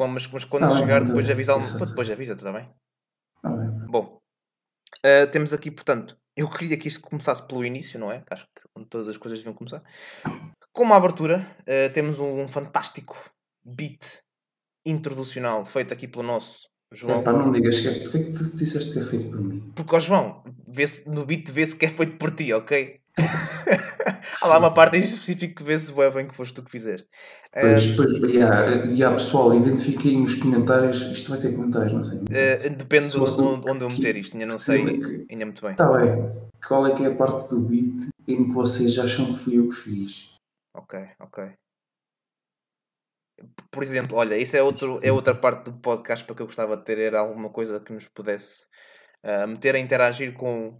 como, 0.00 0.14
mas, 0.14 0.26
mas 0.28 0.44
quando 0.46 0.62
Tá 0.66 0.78
chegar, 0.78 1.00
tá 1.02 1.08
depois 1.08 1.26
bem, 1.26 1.34
avisa 1.34 1.60
certo. 1.60 1.84
depois 1.90 2.10
avisa, 2.10 2.32
está 2.32 2.50
bem? 2.50 2.66
Bom, 3.86 4.18
ah, 5.04 5.26
temos 5.26 5.52
aqui, 5.52 5.70
portanto, 5.70 6.16
eu 6.34 6.48
queria 6.48 6.78
que 6.78 6.88
isto 6.88 7.02
começasse 7.02 7.46
pelo 7.46 7.62
início, 7.62 8.00
não 8.00 8.10
é? 8.10 8.24
Acho 8.30 8.46
que 8.46 8.62
onde 8.74 8.88
todas 8.88 9.08
as 9.08 9.18
coisas 9.18 9.38
deviam 9.40 9.52
começar. 9.54 9.82
Como 10.72 10.94
abertura, 10.94 11.46
ah, 11.66 11.90
temos 11.92 12.18
um, 12.18 12.48
fantástico 12.48 13.14
beat 13.62 14.22
introducional 14.86 15.66
feito 15.66 15.92
aqui 15.92 16.08
pelo 16.08 16.22
nosso 16.22 16.66
João. 16.90 17.20
Epá, 17.20 17.32
não 17.34 17.52
digas 17.52 17.78
que 17.80 17.88
é. 17.88 18.00
Porquê 18.00 18.24
que 18.24 18.32
tu 18.32 18.56
disseste 18.56 18.94
que 18.94 19.00
é 19.00 19.04
feito 19.04 19.28
por 19.28 19.38
mim? 19.38 19.70
Porque, 19.76 19.94
ó 19.94 20.00
João, 20.00 20.42
vê-se- 20.66 21.06
no 21.10 21.26
beat 21.26 21.50
vê-se 21.50 21.76
que 21.76 21.84
é 21.84 21.90
feito 21.90 22.16
por 22.16 22.30
ti, 22.34 22.54
ok? 22.54 22.99
Há 24.42 24.46
lá 24.46 24.58
uma 24.58 24.72
parte 24.72 24.96
em 24.96 25.00
específico 25.00 25.56
que 25.56 25.62
vê-se 25.64 25.92
bem 25.92 26.26
que 26.26 26.34
foste 26.34 26.54
tu 26.54 26.62
que 26.62 26.70
fizeste. 26.70 27.08
Pois, 27.52 27.86
pois, 27.96 28.10
e 28.34 28.42
há, 28.42 28.66
e 28.86 29.04
há 29.04 29.10
pessoal, 29.10 29.52
identifiquei 29.54 30.16
nos 30.18 30.34
comentários. 30.34 31.00
Isto 31.02 31.30
vai 31.30 31.38
ter 31.40 31.52
comentários, 31.52 31.92
não 31.92 32.02
sei. 32.02 32.18
ah, 32.20 32.68
depende 32.68 33.04
Se 33.06 33.12
de 33.12 33.18
fosse- 33.18 33.40
onde, 33.42 33.70
onde 33.70 33.84
eu 33.84 33.90
meter 33.90 34.16
isto, 34.16 34.34
ainda 34.34 34.46
não 34.52 34.58
se- 34.58 34.64
sei 34.66 34.80
ainda 35.30 35.44
muito 35.44 35.62
bem. 35.62 35.72
Está 35.72 35.90
bem. 35.92 36.32
Qual 36.66 36.86
é 36.86 36.94
que 36.94 37.04
é 37.04 37.08
a 37.08 37.14
parte 37.16 37.48
do 37.50 37.60
beat 37.60 38.08
em 38.28 38.44
que 38.48 38.52
vocês 38.52 38.98
acham 38.98 39.32
que 39.32 39.38
fui 39.38 39.58
eu 39.58 39.68
que 39.68 39.74
fiz? 39.76 40.30
Ok, 40.74 40.98
ok. 41.18 41.52
Por 43.70 43.82
exemplo, 43.82 44.16
olha, 44.18 44.36
isso 44.36 44.56
é, 44.56 44.62
outro, 44.62 45.00
é 45.02 45.10
outra 45.10 45.34
parte 45.34 45.64
do 45.64 45.72
podcast 45.72 46.24
para 46.24 46.34
que 46.34 46.42
eu 46.42 46.46
gostava 46.46 46.76
de 46.76 46.84
ter, 46.84 46.98
era 46.98 47.20
alguma 47.20 47.48
coisa 47.48 47.80
que 47.80 47.92
nos 47.92 48.06
pudesse 48.08 48.66
ah, 49.22 49.46
meter 49.46 49.74
a 49.74 49.78
interagir 49.78 50.34
com, 50.34 50.78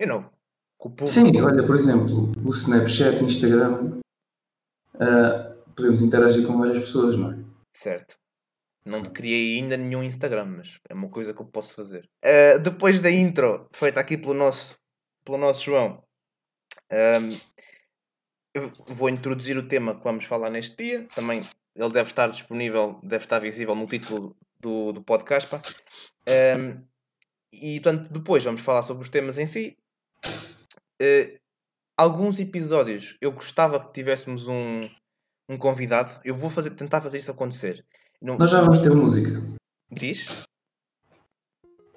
you 0.00 0.06
know, 0.06 0.30
público. 0.78 1.08
Sim, 1.08 1.40
olha, 1.40 1.66
por 1.66 1.76
exemplo, 1.76 2.30
o 2.44 2.50
Snapchat, 2.50 3.22
Instagram, 3.22 4.00
ah, 5.00 5.54
podemos 5.74 6.02
interagir 6.02 6.46
com 6.46 6.58
várias 6.58 6.80
pessoas, 6.80 7.16
não 7.16 7.32
é? 7.32 7.38
Certo. 7.72 8.16
Não 8.84 9.02
criei 9.02 9.58
ainda 9.58 9.76
nenhum 9.76 10.02
Instagram, 10.02 10.46
mas 10.58 10.80
é 10.88 10.94
uma 10.94 11.08
coisa 11.08 11.34
que 11.34 11.40
eu 11.40 11.46
posso 11.46 11.74
fazer. 11.74 12.08
Ah, 12.24 12.58
depois 12.58 13.00
da 13.00 13.10
intro, 13.10 13.68
feita 13.72 14.00
aqui 14.00 14.16
pelo 14.16 14.34
nosso, 14.34 14.76
pelo 15.24 15.38
nosso 15.38 15.64
João, 15.64 16.02
ahm, 16.90 17.36
eu 18.54 18.70
vou 18.88 19.08
introduzir 19.08 19.56
o 19.56 19.68
tema 19.68 19.94
que 19.94 20.04
vamos 20.04 20.24
falar 20.24 20.50
neste 20.50 20.76
dia. 20.76 21.06
Também 21.14 21.42
ele 21.74 21.92
deve 21.92 22.10
estar 22.10 22.28
disponível, 22.28 22.98
deve 23.02 23.24
estar 23.24 23.38
visível 23.38 23.74
no 23.74 23.86
título 23.86 24.36
do, 24.58 24.92
do 24.92 25.02
podcast. 25.02 25.48
Pá. 25.48 25.62
Um, 26.58 26.82
e 27.52 27.80
portanto, 27.80 28.12
depois 28.12 28.42
vamos 28.44 28.60
falar 28.60 28.82
sobre 28.82 29.02
os 29.04 29.10
temas 29.10 29.38
em 29.38 29.46
si. 29.46 29.76
Uh, 31.00 31.38
alguns 31.96 32.38
episódios 32.38 33.16
eu 33.20 33.32
gostava 33.32 33.80
que 33.80 33.92
tivéssemos 33.92 34.46
um, 34.46 34.88
um 35.48 35.56
convidado. 35.56 36.20
Eu 36.24 36.36
vou 36.36 36.50
fazer, 36.50 36.70
tentar 36.70 37.00
fazer 37.00 37.18
isso 37.18 37.30
acontecer. 37.30 37.84
Não... 38.20 38.36
Nós 38.36 38.50
já 38.50 38.60
vamos 38.60 38.78
ter 38.78 38.90
música. 38.90 39.40
Diz? 39.90 40.28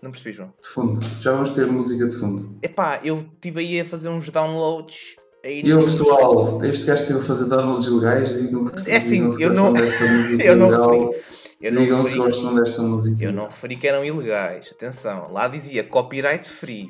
Não 0.02 0.10
percebi, 0.12 0.34
João. 0.34 0.54
De 0.62 0.68
fundo. 0.68 1.00
Já 1.20 1.32
vamos 1.32 1.52
ter 1.52 1.68
música 1.68 2.08
de 2.08 2.16
fundo. 2.16 2.58
Epá, 2.62 3.00
eu 3.04 3.30
estive 3.34 3.60
aí 3.60 3.82
a 3.82 3.86
fazer 3.86 4.10
uns 4.10 4.30
downloads. 4.30 5.16
E 5.44 5.68
eu, 5.70 5.84
pessoal, 5.84 6.64
este 6.64 6.86
gajo 6.86 7.02
esteve 7.02 7.20
a 7.20 7.24
fazer 7.24 7.46
downloads 7.46 7.88
ilegais 7.88 8.32
e 8.32 8.52
não 8.52 8.66
É 8.88 8.98
assim, 8.98 9.30
eu 9.40 9.52
não. 9.52 9.76
eu 9.76 10.56
não 10.56 10.70
referi. 10.70 11.22
Eu 11.62 11.72
não 11.72 11.84
Digam 11.84 12.02
referi, 12.02 12.12
se 12.12 12.18
gostam 12.18 12.56
desta 12.56 12.82
música. 12.82 13.24
Eu 13.24 13.32
não 13.32 13.46
referi 13.46 13.76
que 13.76 13.88
eram 13.88 14.04
ilegais. 14.04 14.72
Atenção, 14.72 15.32
lá 15.32 15.48
dizia 15.48 15.84
copyright 15.84 16.50
free. 16.50 16.88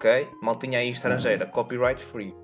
Ok? 0.00 0.28
Maltinha 0.40 0.78
aí 0.78 0.90
estrangeira, 0.90 1.44
copyright 1.44 2.02
free. 2.02 2.34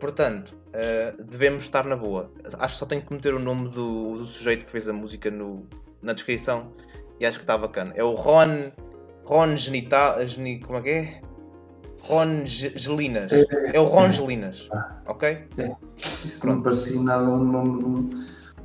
Portanto, 0.00 0.52
uh, 0.70 1.22
devemos 1.22 1.62
estar 1.62 1.84
na 1.84 1.94
boa. 1.94 2.28
Acho 2.58 2.74
que 2.74 2.78
só 2.80 2.86
tenho 2.86 3.02
que 3.02 3.14
meter 3.14 3.32
o 3.34 3.38
nome 3.38 3.68
do, 3.68 4.18
do 4.18 4.26
sujeito 4.26 4.66
que 4.66 4.72
fez 4.72 4.88
a 4.88 4.92
música 4.92 5.30
no, 5.30 5.64
na 6.02 6.12
descrição 6.12 6.72
e 7.20 7.24
acho 7.24 7.38
que 7.38 7.44
está 7.44 7.56
bacana. 7.56 7.92
É 7.94 8.02
o 8.02 8.14
Ron. 8.14 8.72
Ron 9.24 9.56
Genital. 9.56 10.26
Geni, 10.26 10.58
como 10.58 10.80
é 10.80 10.82
que 10.82 10.90
é? 10.90 11.20
Ron 12.02 12.44
Gelinas. 12.44 13.30
É, 13.32 13.76
é 13.76 13.80
o 13.80 13.84
Ron 13.84 14.10
Gelinas. 14.10 14.68
Ah, 14.72 14.96
ok? 15.06 15.38
É. 15.56 15.72
Isso 16.24 16.40
Pronto. 16.40 16.56
não 16.56 16.62
parecia 16.64 17.00
nada 17.00 17.22
o 17.22 17.38
nome 17.38 17.78
de 17.78 17.84
um, 17.84 18.10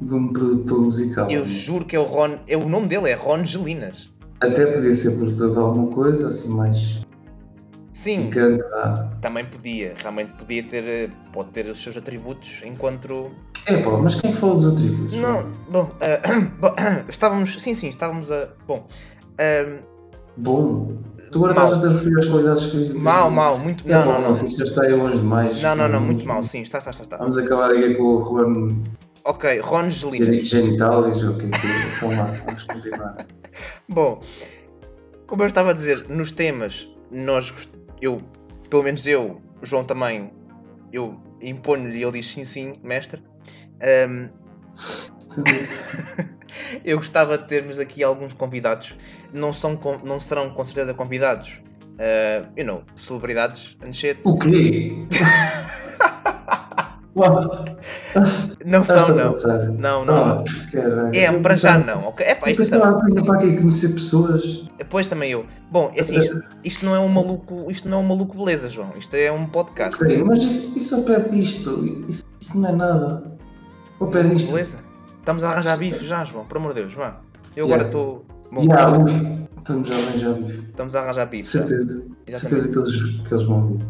de 0.01 0.13
um 0.15 0.34
produtor 0.34 0.82
musical. 0.82 1.29
Eu 1.29 1.46
juro 1.46 1.86
que 1.86 1.96
é 1.96 2.00
o 2.00 2.03
Ron. 2.03 2.39
É, 2.48 2.58
o 2.58 2.68
nome 2.68 2.88
dele 2.88 3.12
é 3.12 3.13
Ron 3.13 3.46
Gelinas. 3.46 4.12
Até 4.41 4.65
podia 4.65 4.91
ser 4.91 5.12
produtor 5.18 5.51
de 5.51 5.58
alguma 5.60 5.94
coisa, 5.94 6.29
assim 6.29 6.50
mais. 6.50 7.08
Sim, 8.00 8.29
Picante, 8.29 8.63
também 9.20 9.44
podia. 9.44 9.94
Realmente 9.98 10.32
podia 10.32 10.63
ter. 10.63 10.84
Eh, 10.86 11.10
pode 11.34 11.50
ter 11.50 11.65
os 11.65 11.84
seus 11.84 11.98
atributos 11.98 12.62
enquanto. 12.63 13.29
É 13.65 13.75
pá, 13.75 13.91
mas 13.98 14.15
quem 14.15 14.32
falou 14.32 14.56
dos 14.56 14.68
atributos? 14.68 15.15
Não, 15.15 15.51
bom, 15.70 15.84
uh, 15.84 16.46
bom, 16.62 16.74
estávamos. 17.10 17.62
Sim, 17.62 17.75
sim, 17.75 17.89
estávamos 17.89 18.32
a. 18.32 18.48
Bom. 18.65 18.88
Uh, 19.34 19.84
bom. 20.38 20.98
Tu 21.29 21.38
agora 21.39 21.53
mal. 21.53 21.65
estás 21.65 21.84
a 21.84 21.89
referir 21.89 22.18
às 22.20 22.25
qualidades 22.25 22.63
físicas. 22.72 23.01
Mal, 23.01 23.29
mal, 23.29 23.60
muito. 23.60 23.86
Não, 23.86 24.06
não, 24.06 24.13
não. 24.13 24.22
não. 24.22 24.32
Isso 24.32 24.58
já 24.58 24.63
está 24.63 24.84
aí 24.86 24.94
longe 24.94 25.18
demais. 25.18 25.62
Não, 25.62 25.75
não, 25.75 25.89
não, 25.89 26.00
muito 26.00 26.25
mal, 26.25 26.41
sim, 26.41 26.62
está, 26.62 26.77
está, 26.77 26.91
está. 26.91 27.03
está. 27.03 27.18
Vamos 27.18 27.38
acabar 27.38 27.72
aí 27.72 27.96
com 27.96 28.03
o 28.03 28.24
Juan. 28.24 28.77
Ok, 29.25 29.60
Ron 29.60 29.89
Gelina. 29.89 30.38
Genitalis, 30.38 31.22
ok, 31.22 31.51
então 31.98 32.18
lá, 32.18 32.34
vamos 32.46 32.63
continuar. 32.63 33.27
Bom, 33.89 34.22
como 35.27 35.44
eu 35.44 35.48
estava 35.48 35.72
a 35.72 35.74
dizer, 35.74 36.06
nos 36.08 36.32
temas, 36.32 36.88
nós, 37.12 37.51
eu, 38.01 38.22
pelo 38.70 38.84
menos 38.84 39.06
eu, 39.06 39.41
João 39.62 39.84
também, 39.84 40.32
eu 40.91 41.20
imponho-lhe 41.41 42.00
e 42.00 42.03
ele 42.03 42.13
diz 42.13 42.27
sim, 42.27 42.46
sim, 42.46 42.79
mestre. 42.84 43.22
Um, 44.08 44.29
eu 46.84 46.98
gostava 46.98 47.38
de 47.38 47.48
termos 47.48 47.79
aqui 47.79 48.03
alguns 48.03 48.34
convidados. 48.34 48.96
Não, 49.34 49.53
são, 49.53 49.79
não 50.03 50.20
serão 50.20 50.50
com 50.51 50.63
certeza 50.63 50.94
convidados, 50.94 51.62
uh, 51.96 52.51
you 52.58 52.65
know, 52.65 52.84
celebridades 52.96 53.77
shit. 53.91 54.20
O 54.24 54.38
quê? 54.38 55.06
não 58.66 58.86
são, 58.86 59.10
não. 59.10 59.32
Não, 59.78 60.06
não. 60.06 60.44
Oh, 60.44 61.16
é, 61.16 61.32
para 61.39 61.56
já 61.56 61.78
não. 61.78 62.08
Okay? 62.10 62.28
É, 62.28 62.36
pá, 62.36 62.50
isto 62.51 62.62
estava 62.62 63.01
é 63.18 63.22
para 63.22 63.36
aqui 63.36 63.58
conhecer 63.58 63.89
pessoas. 63.89 64.66
Pois 64.89 65.08
também 65.08 65.32
eu. 65.32 65.46
Bom, 65.72 65.92
é 65.96 66.01
assim, 66.01 66.20
isto, 66.20 66.42
isto, 66.63 66.86
não 66.86 66.96
é 66.96 67.00
um 67.00 67.08
maluco, 67.08 67.70
isto 67.70 67.89
não 67.89 68.00
é 68.00 68.01
um 68.01 68.06
maluco 68.08 68.38
beleza, 68.38 68.70
João. 68.70 68.92
Isto 68.98 69.16
é 69.16 69.32
um 69.32 69.46
podcast. 69.46 70.01
Okay, 70.01 70.24
mas 70.24 70.42
isso, 70.42 70.78
isso 70.78 70.96
ao 70.96 71.04
pé 71.04 71.20
disto, 71.20 71.86
isso, 72.08 72.25
isso 72.39 72.60
não 72.60 72.70
é 72.70 72.74
nada. 72.74 73.24
Ao 74.00 74.08
pé 74.08 74.24
disto. 74.24 74.51
Beleza. 74.51 74.78
Estamos 75.20 75.44
a 75.44 75.50
arranjar 75.50 75.78
bife 75.78 76.06
já, 76.06 76.24
João, 76.24 76.46
por 76.46 76.58
amor 76.58 76.74
de 76.74 76.82
Deus, 76.82 76.94
vá. 76.94 77.20
Eu 77.56 77.66
agora 77.66 77.84
estou. 77.84 78.25
Yeah, 78.51 78.98
estamos 79.58 79.92
a 79.92 79.96
arranjar 79.96 80.34
bife. 80.34 80.60
Estamos 80.60 80.96
a 80.96 81.01
arranjar 81.01 81.25
bife. 81.25 81.48
Certeza. 81.48 82.06
Certeza 82.34 82.70
que 82.70 82.78
eles, 82.78 83.28
que 83.28 83.34
eles 83.34 83.44
vão 83.44 83.68
vir. 83.68 83.86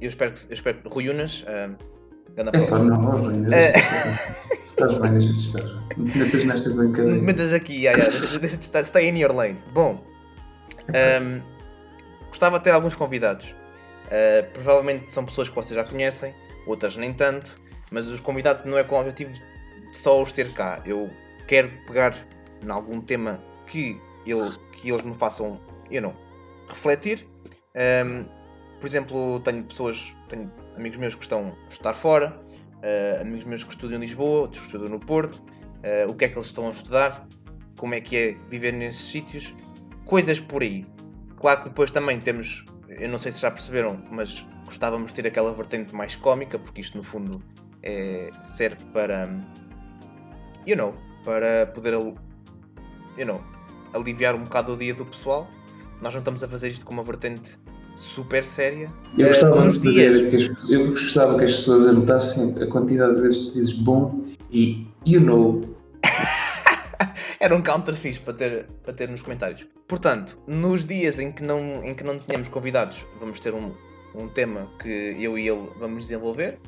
Eu 0.00 0.08
espero 0.08 0.32
que. 0.32 0.46
Eu 0.48 0.54
espero 0.54 0.78
que 0.78 0.88
Rui 0.88 1.08
Unas. 1.08 1.42
Uh, 1.42 1.93
é 2.36 2.66
pá, 2.66 2.78
não, 2.78 3.04
ó, 3.04 3.54
é... 3.54 3.72
estás 4.66 4.94
bem, 4.98 5.12
deixa 5.12 5.28
de 5.28 5.38
estar. 5.38 5.62
Metas 5.96 6.44
nesta 6.44 6.70
brincadeira. 6.70 7.22
Metas 7.22 7.52
aqui, 7.52 7.74
yeah, 7.74 7.98
yeah, 8.02 8.38
deixa 8.40 8.56
de 8.56 8.64
estar. 8.64 8.84
Stay 8.84 9.08
in 9.08 9.18
your 9.18 9.32
lane. 9.32 9.58
Bom, 9.72 10.04
um, 10.88 11.40
gostava 12.28 12.58
de 12.58 12.64
ter 12.64 12.70
alguns 12.70 12.94
convidados. 12.94 13.54
Uh, 14.06 14.50
provavelmente 14.52 15.10
são 15.10 15.24
pessoas 15.24 15.48
que 15.48 15.54
vocês 15.54 15.74
já 15.74 15.84
conhecem, 15.84 16.34
outras 16.66 16.96
nem 16.96 17.12
tanto, 17.12 17.54
mas 17.90 18.06
os 18.06 18.20
convidados 18.20 18.64
não 18.64 18.76
é 18.76 18.84
com 18.84 18.96
o 18.96 19.00
objetivo 19.00 19.32
de 19.32 19.96
só 19.96 20.20
os 20.22 20.32
ter 20.32 20.52
cá. 20.52 20.82
Eu 20.84 21.08
quero 21.46 21.70
pegar 21.86 22.16
em 22.62 22.70
algum 22.70 23.00
tema 23.00 23.40
que, 23.66 24.00
ele, 24.26 24.50
que 24.72 24.90
eles 24.90 25.02
me 25.02 25.14
façam, 25.14 25.60
eu 25.90 26.02
não, 26.02 26.14
refletir. 26.68 27.26
Um, 27.76 28.43
por 28.84 28.88
exemplo, 28.88 29.40
tenho 29.40 29.64
pessoas, 29.64 30.14
tenho 30.28 30.52
amigos 30.76 30.98
meus 30.98 31.14
que 31.14 31.22
estão 31.22 31.56
a 31.64 31.68
estudar 31.70 31.94
fora, 31.94 32.38
uh, 32.58 33.22
amigos 33.22 33.46
meus 33.46 33.64
que 33.64 33.70
estudam 33.70 33.96
em 33.96 34.00
Lisboa, 34.02 34.40
outros 34.40 34.60
que 34.60 34.66
estudam 34.66 34.90
no 34.90 35.00
Porto, 35.00 35.36
uh, 35.36 36.10
o 36.10 36.14
que 36.14 36.26
é 36.26 36.28
que 36.28 36.34
eles 36.34 36.48
estão 36.48 36.68
a 36.68 36.70
estudar, 36.70 37.26
como 37.78 37.94
é 37.94 38.02
que 38.02 38.14
é 38.14 38.36
viver 38.50 38.72
nesses 38.74 39.06
sítios 39.06 39.54
coisas 40.04 40.38
por 40.38 40.60
aí. 40.60 40.84
Claro 41.38 41.62
que 41.62 41.70
depois 41.70 41.90
também 41.90 42.20
temos, 42.20 42.62
eu 42.86 43.08
não 43.08 43.18
sei 43.18 43.32
se 43.32 43.40
já 43.40 43.50
perceberam, 43.50 44.04
mas 44.10 44.46
gostávamos 44.66 45.12
de 45.12 45.22
ter 45.22 45.28
aquela 45.28 45.50
vertente 45.54 45.94
mais 45.94 46.14
cómica, 46.14 46.58
porque 46.58 46.82
isto 46.82 46.98
no 46.98 47.02
fundo 47.02 47.42
é, 47.82 48.30
serve 48.42 48.84
para, 48.92 49.30
you 50.66 50.76
know, 50.76 50.94
para 51.24 51.68
poder, 51.68 51.94
you 51.94 53.24
know, 53.24 53.42
aliviar 53.94 54.34
um 54.34 54.42
bocado 54.42 54.74
o 54.74 54.76
dia 54.76 54.92
do 54.92 55.06
pessoal. 55.06 55.48
Nós 56.02 56.12
não 56.12 56.20
estamos 56.20 56.44
a 56.44 56.48
fazer 56.48 56.68
isto 56.68 56.84
com 56.84 56.92
uma 56.92 57.02
vertente 57.02 57.63
super 57.96 58.44
séria. 58.44 58.90
Eu 59.16 59.28
gostava, 59.28 59.70
de 59.70 59.80
dias... 59.80 60.22
que 60.22 60.36
as, 60.36 60.70
eu 60.70 60.88
gostava 60.88 61.38
que 61.38 61.44
as 61.44 61.54
pessoas 61.54 61.86
anotassem 61.86 62.62
a 62.62 62.66
quantidade 62.66 63.16
de 63.16 63.22
vezes 63.22 63.38
que 63.38 63.46
tu 63.46 63.52
dizes 63.54 63.72
bom 63.72 64.22
e 64.50 64.86
you 65.06 65.20
know 65.20 65.62
era 67.40 67.54
um 67.54 67.62
counter 67.62 67.94
fixe 67.94 68.20
para 68.20 68.34
ter, 68.34 68.66
para 68.82 68.92
ter 68.92 69.08
nos 69.08 69.22
comentários. 69.22 69.66
Portanto, 69.86 70.38
nos 70.46 70.84
dias 70.84 71.18
em 71.18 71.30
que 71.30 71.42
não, 71.42 71.84
em 71.84 71.94
que 71.94 72.02
não 72.02 72.18
tenhamos 72.18 72.48
convidados, 72.48 73.04
vamos 73.20 73.38
ter 73.40 73.52
um, 73.52 73.72
um 74.14 74.28
tema 74.28 74.70
que 74.80 75.16
eu 75.18 75.38
e 75.38 75.48
ele 75.48 75.68
vamos 75.78 76.04
desenvolver. 76.04 76.58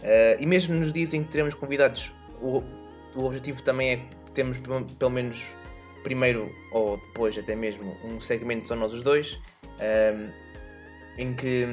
Uh, 0.00 0.40
e 0.40 0.46
mesmo 0.46 0.74
nos 0.74 0.92
dias 0.92 1.14
em 1.14 1.22
que 1.22 1.30
teremos 1.30 1.54
convidados, 1.54 2.10
o, 2.40 2.62
o 3.14 3.24
objetivo 3.24 3.62
também 3.62 3.90
é 3.90 3.96
que 3.96 4.32
temos 4.32 4.58
pelo 4.98 5.10
menos 5.10 5.44
primeiro 6.02 6.50
ou 6.72 6.96
depois 6.96 7.38
até 7.38 7.54
mesmo 7.54 7.94
um 8.04 8.20
segmento 8.20 8.66
só 8.66 8.74
nós 8.74 8.92
os 8.92 9.02
dois, 9.02 9.34
uh, 9.78 10.32
em 11.18 11.34
que 11.34 11.66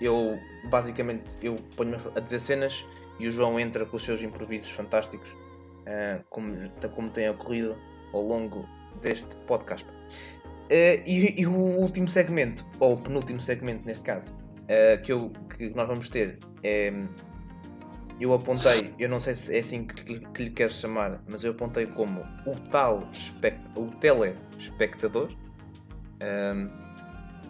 eu 0.00 0.38
basicamente 0.64 1.24
eu 1.42 1.56
ponho-me 1.76 1.98
a 2.14 2.20
dizer 2.20 2.40
cenas 2.40 2.84
e 3.18 3.28
o 3.28 3.30
João 3.30 3.58
entra 3.58 3.86
com 3.86 3.96
os 3.96 4.04
seus 4.04 4.20
improvisos 4.20 4.70
fantásticos 4.70 5.28
uh, 5.30 6.22
como, 6.28 6.56
como 6.94 7.10
tem 7.10 7.28
ocorrido 7.28 7.76
ao 8.12 8.22
longo 8.22 8.68
deste 9.00 9.34
podcast. 9.46 9.86
Uh, 9.88 11.00
e, 11.06 11.40
e, 11.40 11.46
o 11.46 11.52
último 11.52 12.08
segmento, 12.08 12.66
ou 12.80 12.94
o 12.94 12.96
penúltimo 12.96 13.40
segmento 13.40 13.86
neste 13.86 14.04
caso, 14.04 14.32
uh, 14.32 15.02
que, 15.02 15.12
eu, 15.12 15.30
que 15.56 15.70
nós 15.70 15.86
vamos 15.86 16.08
ter 16.08 16.38
é. 16.62 16.92
Eu 18.18 18.32
apontei, 18.32 18.94
eu 18.98 19.10
não 19.10 19.20
sei 19.20 19.34
se 19.34 19.54
é 19.54 19.58
assim 19.58 19.84
que, 19.84 20.20
que 20.20 20.44
lhe 20.44 20.50
quero 20.50 20.72
chamar, 20.72 21.22
mas 21.30 21.44
eu 21.44 21.50
apontei 21.50 21.84
como 21.84 22.22
o 22.46 22.52
tal 22.70 23.10
o 23.76 23.90
telespectador. 24.00 25.30
Um, 26.22 26.85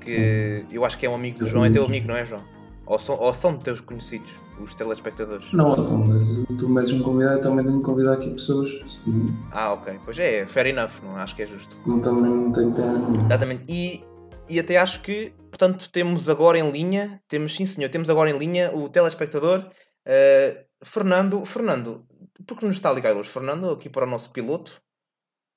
que 0.06 0.64
Sim. 0.68 0.76
eu 0.76 0.84
acho 0.84 0.96
que 0.96 1.04
é 1.04 1.10
um 1.10 1.14
amigo 1.14 1.38
do 1.38 1.46
João, 1.46 1.64
é 1.64 1.70
teu 1.70 1.84
amigo, 1.84 2.08
não 2.08 2.16
é, 2.16 2.24
João? 2.24 2.40
Ou 2.86 2.98
são, 3.00 3.16
ou 3.18 3.34
são 3.34 3.58
teus 3.58 3.80
conhecidos, 3.80 4.30
os 4.60 4.72
telespectadores? 4.72 5.52
Não, 5.52 5.72
então, 5.72 6.08
tu 6.56 6.68
metes 6.68 6.92
um 6.92 7.02
convidado, 7.02 7.40
também 7.40 7.64
tenho 7.64 7.78
que 7.78 7.84
convidar 7.84 8.12
aqui 8.12 8.30
pessoas. 8.30 8.70
Ah, 9.50 9.72
ok. 9.72 9.98
Pois 10.04 10.16
é, 10.18 10.46
fair 10.46 10.66
enough, 10.66 10.92
não 11.02 11.16
acho 11.16 11.34
que 11.34 11.42
é 11.42 11.46
justo. 11.46 11.76
Não, 11.84 12.00
também 12.00 12.30
não 12.30 12.52
tenho 12.52 12.72
pena. 12.72 12.94
Exatamente. 13.26 13.64
E, 13.68 14.04
e 14.48 14.60
até 14.60 14.78
acho 14.78 15.02
que, 15.02 15.32
portanto, 15.50 15.90
temos 15.90 16.28
agora 16.28 16.58
em 16.58 16.70
linha, 16.70 17.20
temos 17.28 17.56
sim 17.56 17.66
senhor, 17.66 17.90
temos 17.90 18.08
agora 18.08 18.30
em 18.30 18.38
linha 18.38 18.70
o 18.72 18.88
telespectador 18.88 19.58
uh, 20.06 20.64
Fernando. 20.84 21.44
Fernando, 21.44 22.04
por 22.46 22.56
que 22.56 22.66
nos 22.66 22.76
está 22.76 22.90
a 22.90 22.92
ligar 22.92 23.16
hoje? 23.16 23.28
Fernando, 23.28 23.68
aqui 23.70 23.88
para 23.88 24.06
o 24.06 24.08
nosso 24.08 24.30
piloto. 24.30 24.80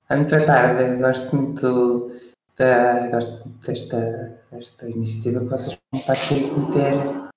Muito 0.09 0.35
boa 0.35 0.45
tarde, 0.47 0.97
gosto 0.97 1.35
muito 1.35 2.11
da, 2.59 3.07
gosto 3.07 3.47
desta, 3.65 4.43
desta 4.51 4.89
iniciativa 4.89 5.39
que 5.39 5.45
vocês 5.45 5.77
vão 5.91 6.01
estar 6.01 6.13
a 6.13 6.15
querer 6.27 6.51
meter 6.57 7.29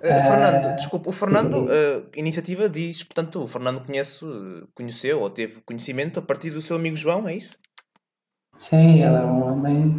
Eh, 0.00 0.12
Ah, 0.12 0.22
Fernando, 0.22 0.76
desculpa, 0.76 1.08
o 1.08 1.12
Fernando, 1.12 1.66
eh, 1.72 2.02
a 2.14 2.18
iniciativa 2.18 2.68
diz, 2.68 3.02
portanto, 3.02 3.42
o 3.42 3.46
Fernando 3.48 3.84
conhece, 3.86 4.24
conheceu 4.74 5.20
ou 5.20 5.30
teve 5.30 5.62
conhecimento 5.62 6.18
a 6.18 6.22
partir 6.22 6.50
do 6.50 6.60
seu 6.60 6.76
amigo 6.76 6.96
João, 6.96 7.26
é 7.28 7.36
isso? 7.36 7.56
Sim, 8.56 9.02
ele 9.02 9.16
é 9.16 9.24
um 9.24 9.42
homem. 9.42 9.96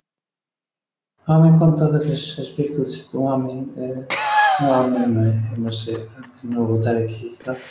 Um 1.27 1.33
homem 1.33 1.57
com 1.57 1.75
todas 1.75 2.05
as, 2.05 2.37
as 2.39 2.49
virtudes 2.49 3.09
de 3.09 3.17
um 3.17 3.23
homem. 3.23 3.73
eh, 3.77 4.63
um 4.63 4.67
homem, 4.69 5.07
não 5.07 5.25
é? 5.25 5.57
Mas 5.57 5.87
eh, 5.87 6.07
não 6.43 6.67
vou 6.67 6.77
estar 6.79 6.95
aqui. 6.97 7.35
pronto. 7.43 7.61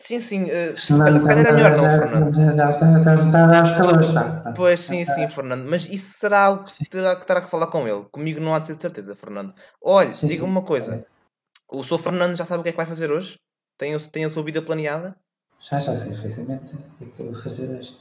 Sim, 0.00 0.20
sim. 0.20 0.48
eh, 0.48 0.76
se 0.76 0.96
calhar 0.96 1.46
é 1.46 1.52
melhor 1.52 1.76
não, 1.76 1.84
Fernando. 1.84 2.38
Está 2.38 3.44
a 3.44 3.46
dar 3.48 3.62
os 3.64 3.70
calores, 3.72 4.10
vá. 4.12 4.52
Pois 4.54 4.80
sim, 4.80 5.04
sim, 5.04 5.28
Fernando. 5.28 5.68
Mas 5.68 5.84
isso 5.86 6.18
será 6.18 6.44
algo 6.44 6.64
que 6.64 6.88
terá 6.88 7.16
que 7.16 7.26
terá 7.26 7.42
que 7.42 7.50
falar 7.50 7.66
com 7.66 7.86
ele. 7.86 8.04
Comigo 8.12 8.40
não 8.40 8.54
há 8.54 8.60
de 8.60 8.68
ter 8.74 8.80
certeza, 8.80 9.14
Fernando. 9.16 9.52
Olha, 9.82 10.10
diga-me 10.10 10.48
uma 10.50 10.62
coisa. 10.62 11.04
O 11.70 11.82
Sr. 11.82 11.98
Fernando 11.98 12.36
já 12.36 12.44
sabe 12.44 12.60
o 12.60 12.62
que 12.62 12.68
é 12.68 12.72
que 12.72 12.76
vai 12.76 12.86
fazer 12.86 13.10
hoje? 13.10 13.36
Tem, 13.76 13.98
tem 13.98 14.24
a 14.24 14.30
sua 14.30 14.42
vida 14.42 14.62
planeada? 14.62 15.16
Já, 15.60 15.80
já 15.80 15.96
sei 15.96 16.10
perfeitamente 16.12 16.74
o 16.76 16.96
que 16.96 17.04
é 17.04 17.06
que 17.08 17.20
eu 17.20 17.32
vou 17.32 17.42
fazer 17.42 17.68
hoje. 17.68 17.96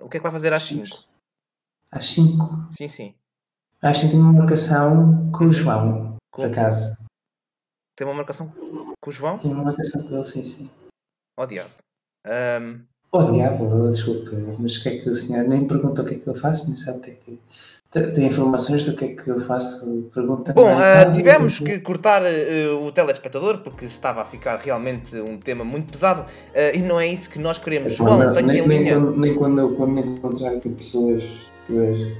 O 0.00 0.08
que 0.08 0.16
é 0.16 0.20
que 0.20 0.22
vai 0.24 0.32
fazer 0.32 0.52
às 0.52 0.62
5? 0.62 1.04
Às 1.92 2.06
5. 2.08 2.68
Sim, 2.70 2.88
sim. 2.88 3.14
Às 3.82 3.98
5 3.98 4.12
tenho 4.12 4.22
uma 4.22 4.32
marcação 4.32 5.30
com 5.30 5.44
o 5.46 5.52
João, 5.52 6.16
por 6.32 6.40
Com- 6.40 6.44
acaso. 6.44 6.96
Tem 7.94 8.06
uma 8.06 8.14
marcação 8.14 8.48
com 9.00 9.10
o 9.10 9.12
João? 9.12 9.38
Tenho 9.38 9.54
uma 9.54 9.64
marcação 9.64 10.02
com 10.02 10.14
ele, 10.14 10.24
sim, 10.24 10.42
sim. 10.42 10.70
Oh, 11.36 11.46
diabo. 11.46 11.70
Ahm, 12.26 12.82
Oh, 13.14 13.30
diabo, 13.30 13.90
desculpe, 13.90 14.30
mas 14.58 14.78
o 14.78 14.82
que 14.82 14.88
é 14.88 14.96
que 14.96 15.10
o 15.10 15.12
senhor 15.12 15.44
nem 15.44 15.66
pergunta 15.66 16.00
o 16.00 16.04
que 16.04 16.14
é 16.14 16.18
que 16.18 16.26
eu 16.26 16.34
faço, 16.34 16.66
nem 16.66 16.74
sabe 16.76 16.98
o 16.98 17.00
que 17.02 17.10
é 17.10 17.14
que. 17.14 17.38
Tem 17.90 18.10
tem 18.10 18.26
informações 18.26 18.86
do 18.86 18.96
que 18.96 19.04
é 19.04 19.08
que 19.08 19.28
eu 19.28 19.38
faço? 19.38 20.08
Pergunta 20.14 20.54
Bom, 20.54 20.66
ah, 20.66 21.12
tivemos 21.12 21.58
que 21.58 21.78
cortar 21.80 22.22
eh, 22.24 22.70
o 22.70 22.90
telespectador 22.90 23.58
porque 23.58 23.84
estava 23.84 24.22
a 24.22 24.24
ficar 24.24 24.56
realmente 24.56 25.14
um 25.20 25.36
tema 25.36 25.62
muito 25.62 25.92
pesado 25.92 26.24
eh, 26.54 26.78
e 26.78 26.80
não 26.80 26.98
é 26.98 27.06
isso 27.06 27.28
que 27.28 27.38
nós 27.38 27.58
queremos. 27.58 27.92
João, 27.92 28.32
tenho 28.32 28.46
nem, 28.46 28.60
em 28.60 28.66
nem 28.66 28.78
linha. 28.78 28.94
quando, 28.94 29.16
nem 29.18 29.34
quando 29.34 29.60
eu 29.60 29.74
quando 29.74 29.92
me 29.92 30.00
encontrar 30.00 30.58
com 30.58 30.72
pessoas 30.72 31.22
és. 31.68 32.16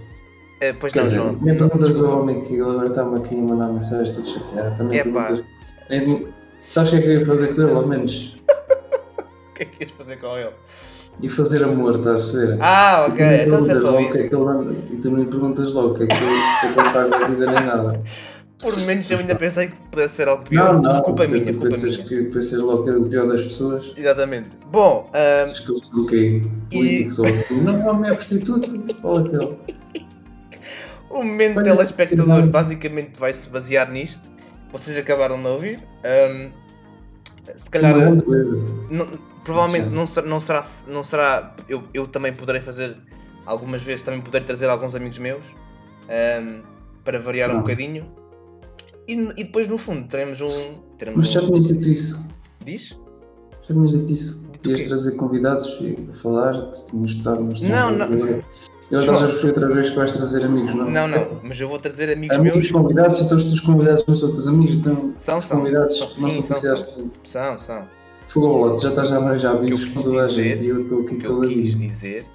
Eh, 0.60 0.74
pois 0.74 0.92
Quer 0.92 0.98
não, 0.98 1.04
dizer, 1.04 1.16
João. 1.16 1.38
nem 1.40 1.56
perguntas 1.56 2.02
ao 2.02 2.20
homem 2.20 2.40
que 2.42 2.60
agora 2.60 2.88
está-me 2.88 3.16
aqui 3.16 3.34
a 3.34 3.38
mandar 3.38 3.68
mensagens 3.72 4.10
todo 4.10 4.28
chateado. 4.28 4.76
Também 4.76 4.98
Epá. 4.98 5.22
perguntas. 5.24 5.46
Nem, 5.88 6.28
sabes 6.68 6.90
o 6.90 6.92
que 6.92 6.98
é 6.98 7.00
que 7.00 7.08
eu 7.08 7.20
ia 7.20 7.26
fazer 7.26 7.54
com 7.54 7.62
ele, 7.62 7.72
ao 7.72 7.86
menos? 7.86 8.41
O 9.66 9.66
que 9.66 9.74
é 9.74 9.76
que 9.78 9.84
ias 9.84 9.90
fazer 9.92 10.16
com 10.20 10.36
ele? 10.36 10.50
E 11.22 11.28
fazer 11.28 11.62
amor, 11.62 11.96
estás 11.96 12.34
a 12.34 12.38
ver? 12.38 12.58
Ah, 12.60 13.04
E 13.06 13.10
tu 13.10 13.12
ok. 13.12 13.26
Então 13.44 13.58
é 13.70 13.74
só 13.74 13.98
é 13.98 14.02
isso. 14.02 14.12
que 14.12 14.18
ele 14.18 14.86
E 14.92 14.96
tu 14.96 15.10
não 15.10 15.18
lhe 15.18 15.26
perguntas 15.26 15.72
logo 15.72 15.88
o 15.90 15.94
que 15.94 16.04
é 16.04 16.06
que 16.06 16.14
o 16.14 16.74
que 16.74 16.98
é 16.98 17.08
da 17.08 17.28
vida 17.28 17.46
nem 17.52 17.66
nada. 17.66 18.02
Por 18.58 18.76
menos 18.82 19.10
eu 19.10 19.18
ainda 19.18 19.34
pensei 19.34 19.66
que 19.68 19.78
pudesse 19.90 20.14
ser 20.14 20.28
algo 20.28 20.44
pior. 20.44 20.74
Não, 20.74 20.82
não. 20.82 21.02
Culpa 21.02 21.26
tu, 21.26 21.32
minha, 21.32 21.44
tu 21.44 21.52
culpa 21.52 21.66
pensas, 21.68 21.96
minha. 21.96 22.08
que, 22.08 22.22
pensas 22.30 22.60
logo 22.60 22.84
que 22.84 22.90
é 22.90 22.92
o 22.96 23.04
pior 23.04 23.26
das 23.26 23.42
pessoas. 23.42 23.92
Exatamente. 23.96 24.50
Bom, 24.70 25.10
ahm, 25.12 25.44
Pensas 25.44 25.58
que 25.60 25.70
eu 25.70 25.76
sou 25.76 26.02
o 26.02 26.06
quê? 26.06 26.42
Político, 26.70 27.10
sou 27.10 27.26
assim. 27.26 27.60
Não, 27.62 27.72
não, 27.78 28.04
é 28.04 28.14
prostituto. 28.14 28.84
Olha 29.02 29.26
aquele. 29.26 29.58
o 31.10 31.22
momento 31.24 31.58
Olha, 31.58 31.72
telespectador 31.72 32.46
basicamente 32.46 33.18
vai 33.18 33.32
se 33.32 33.48
basear 33.48 33.90
nisto. 33.90 34.30
Vocês 34.72 34.96
acabaram 34.96 35.40
de 35.42 35.48
ouvir. 35.48 35.80
Ahm, 36.04 36.50
se 37.56 37.68
calhar. 37.68 37.94
Coisa. 38.22 38.56
Não- 38.90 39.31
provavelmente 39.44 39.88
não 39.94 40.06
será, 40.06 40.26
não 40.26 40.40
será, 40.40 40.64
não 40.88 41.04
será 41.04 41.54
eu, 41.68 41.82
eu 41.92 42.06
também 42.06 42.32
poderei 42.32 42.60
fazer 42.60 42.96
algumas 43.46 43.82
vezes, 43.82 44.04
também 44.04 44.20
poderei 44.20 44.46
trazer 44.46 44.68
alguns 44.68 44.94
amigos 44.94 45.18
meus 45.18 45.42
ahm, 46.08 46.60
para 47.04 47.18
variar 47.18 47.50
um 47.50 47.54
Não. 47.54 47.60
bocadinho 47.62 48.06
e, 49.08 49.14
e 49.14 49.44
depois 49.44 49.66
no 49.68 49.76
fundo 49.78 50.06
teremos 50.08 50.40
um. 50.40 50.80
Teremos 50.96 51.18
Mas 51.18 51.32
já 51.32 51.42
um 51.42 51.46
tinhas 51.46 51.66
dito 51.66 51.88
isso. 51.88 52.30
diz? 52.64 52.96
Já 53.62 53.74
tinhas 53.74 53.90
dito 53.90 54.12
isso. 54.12 54.42
Dito 54.52 54.68
o 54.68 54.70
Ias 54.70 54.82
quê? 54.82 54.88
trazer 54.88 55.12
convidados 55.16 55.76
e 55.80 55.92
para 55.94 56.14
falar, 56.14 56.70
que 56.70 56.84
tínhamos 56.86 57.10
estado 57.10 57.42
nos 57.42 57.60
Não, 57.62 57.90
não. 57.90 58.06
Eu 58.90 59.00
estás 59.00 59.22
a 59.22 59.26
referir 59.26 59.46
outra 59.48 59.74
vez 59.74 59.90
que 59.90 59.96
vais 59.96 60.12
trazer 60.12 60.44
amigos, 60.44 60.74
não? 60.74 60.88
Não, 60.90 61.08
não, 61.08 61.40
mas 61.42 61.58
eu 61.58 61.66
vou 61.66 61.78
trazer 61.78 62.12
amigos 62.12 62.36
Amigos 62.36 62.58
meus. 62.58 62.70
convidados, 62.72 63.20
então 63.22 63.36
os 63.38 63.44
teus 63.44 63.58
convidados 63.60 64.04
não 64.06 64.14
são 64.14 64.28
os 64.28 64.34
teus 64.34 64.46
amigos, 64.46 64.76
então 64.76 65.14
São, 65.16 65.40
são. 65.40 65.58
convidados 65.58 65.96
São- 65.96 66.08
não 66.18 66.30
sim, 66.30 66.42
são 66.42 66.56
são, 66.56 66.76
são. 67.24 67.58
São, 67.58 67.88
são. 68.32 68.42
Fogo 68.42 68.46
ao 68.54 68.56
lote, 68.68 68.82
já 68.82 68.88
estás 68.90 69.12
a 69.12 69.16
arranjar 69.18 69.58
quis 69.60 69.84
com 69.86 70.02
toda 70.02 70.24
a 70.24 70.28
gente 70.28 70.62
e 70.62 70.68
eu 70.68 70.82
estou 70.82 70.98
O 70.98 71.02
aqui 71.02 71.18
que 71.18 71.26
eu 71.26 71.40
quis 71.40 71.78
dizer 71.78 72.26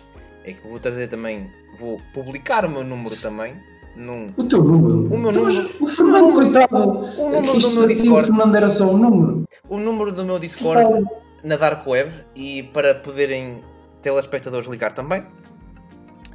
é 0.43 0.53
que 0.53 0.67
vou 0.67 0.79
trazer 0.79 1.07
também, 1.07 1.47
vou 1.77 1.99
publicar 2.13 2.65
o 2.65 2.69
meu 2.69 2.83
número 2.83 3.15
também 3.17 3.53
num. 3.95 4.27
O 4.38 4.43
teu 4.43 4.63
número? 4.63 5.13
O 5.13 5.17
meu 5.17 5.31
Então, 5.31 5.43
número- 5.45 5.69
O 5.79 5.88
Fernando, 5.88 6.15
o 6.23 6.27
número- 6.31 6.51
coitado! 6.51 6.88
O 7.19 7.29
número 7.29 7.51
que 7.53 7.60
do 7.60 7.69
meu 7.71 7.83
para 7.83 7.88
ti, 7.88 7.93
O 7.93 8.01
Discord. 8.03 8.27
Fernando 8.27 8.55
era 8.55 8.69
só 8.69 8.86
um 8.88 8.97
número. 8.97 9.43
O 9.67 9.77
número 9.77 10.12
do 10.12 10.23
meu 10.23 10.39
Discord 10.39 11.05
na 11.43 11.55
Dark 11.57 11.86
Web 11.88 12.12
e 12.36 12.63
para 12.63 12.93
poderem 12.95 13.62
telespectadores 14.01 14.67
ligar 14.69 14.91
também. 14.93 15.23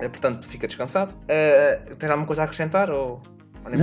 Eh, 0.01 0.09
Portanto, 0.09 0.46
fica 0.48 0.66
descansado. 0.66 1.14
Eh, 1.29 1.81
tens 1.98 2.11
alguma 2.11 2.27
coisa 2.27 2.42
a 2.42 2.44
acrescentar 2.44 2.90
ou, 2.90 3.20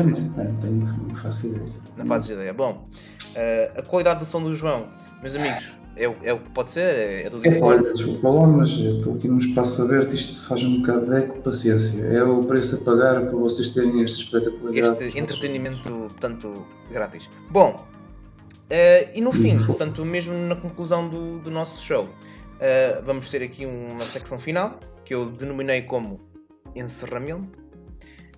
não, 0.03 0.09
isso? 0.09 0.31
não 0.35 0.55
tenho, 0.55 0.85
não 1.07 1.15
faço 1.15 1.47
ideia. 1.47 1.65
Não 1.97 2.05
fazes 2.05 2.29
ideia. 2.29 2.53
Bom, 2.53 2.85
eh, 3.35 3.71
a 3.77 3.81
qualidade 3.81 4.19
do 4.19 4.25
som 4.25 4.41
do 4.43 4.53
João, 4.55 4.87
meus 5.21 5.35
amigos, 5.35 5.65
é, 5.95 6.07
o- 6.07 6.15
é 6.23 6.33
o 6.33 6.39
que 6.39 6.49
pode 6.51 6.71
ser, 6.71 6.81
é, 6.81 7.23
é 7.25 7.29
do 7.29 7.45
É 7.45 7.59
olha, 7.61 7.93
desculpa 7.93 8.29
lá, 8.29 8.47
mas 8.47 8.69
eu 8.79 8.97
estou 8.97 9.15
aqui 9.15 9.27
num 9.27 9.37
espaço 9.37 9.81
aberto, 9.81 10.13
isto 10.15 10.41
faz 10.47 10.63
um 10.63 10.79
bocado 10.81 11.05
de 11.07 11.15
eco, 11.17 11.41
paciência. 11.41 12.01
É 12.03 12.23
o 12.23 12.39
preço 12.41 12.75
a 12.77 12.85
pagar 12.85 13.21
para 13.25 13.35
vocês 13.37 13.69
terem 13.69 14.03
esta 14.03 14.19
espetacularidade. 14.21 15.03
este 15.05 15.19
entretenimento, 15.19 15.89
portanto, 15.89 16.65
grátis. 16.91 17.29
Bom, 17.49 17.85
eh, 18.69 19.09
e 19.13 19.21
no 19.21 19.31
fim, 19.33 19.55
Uhum. 19.57 19.65
portanto, 19.65 20.05
mesmo 20.05 20.33
na 20.33 20.55
conclusão 20.55 21.09
do, 21.09 21.39
do 21.39 21.51
nosso 21.51 21.83
show, 21.83 22.07
eh, 22.59 23.01
vamos 23.05 23.29
ter 23.29 23.41
aqui 23.43 23.65
uma 23.65 23.99
secção 23.99 24.39
final 24.39 24.79
que 25.03 25.13
eu 25.13 25.25
denominei 25.31 25.81
como 25.81 26.19
encerramento, 26.75 27.59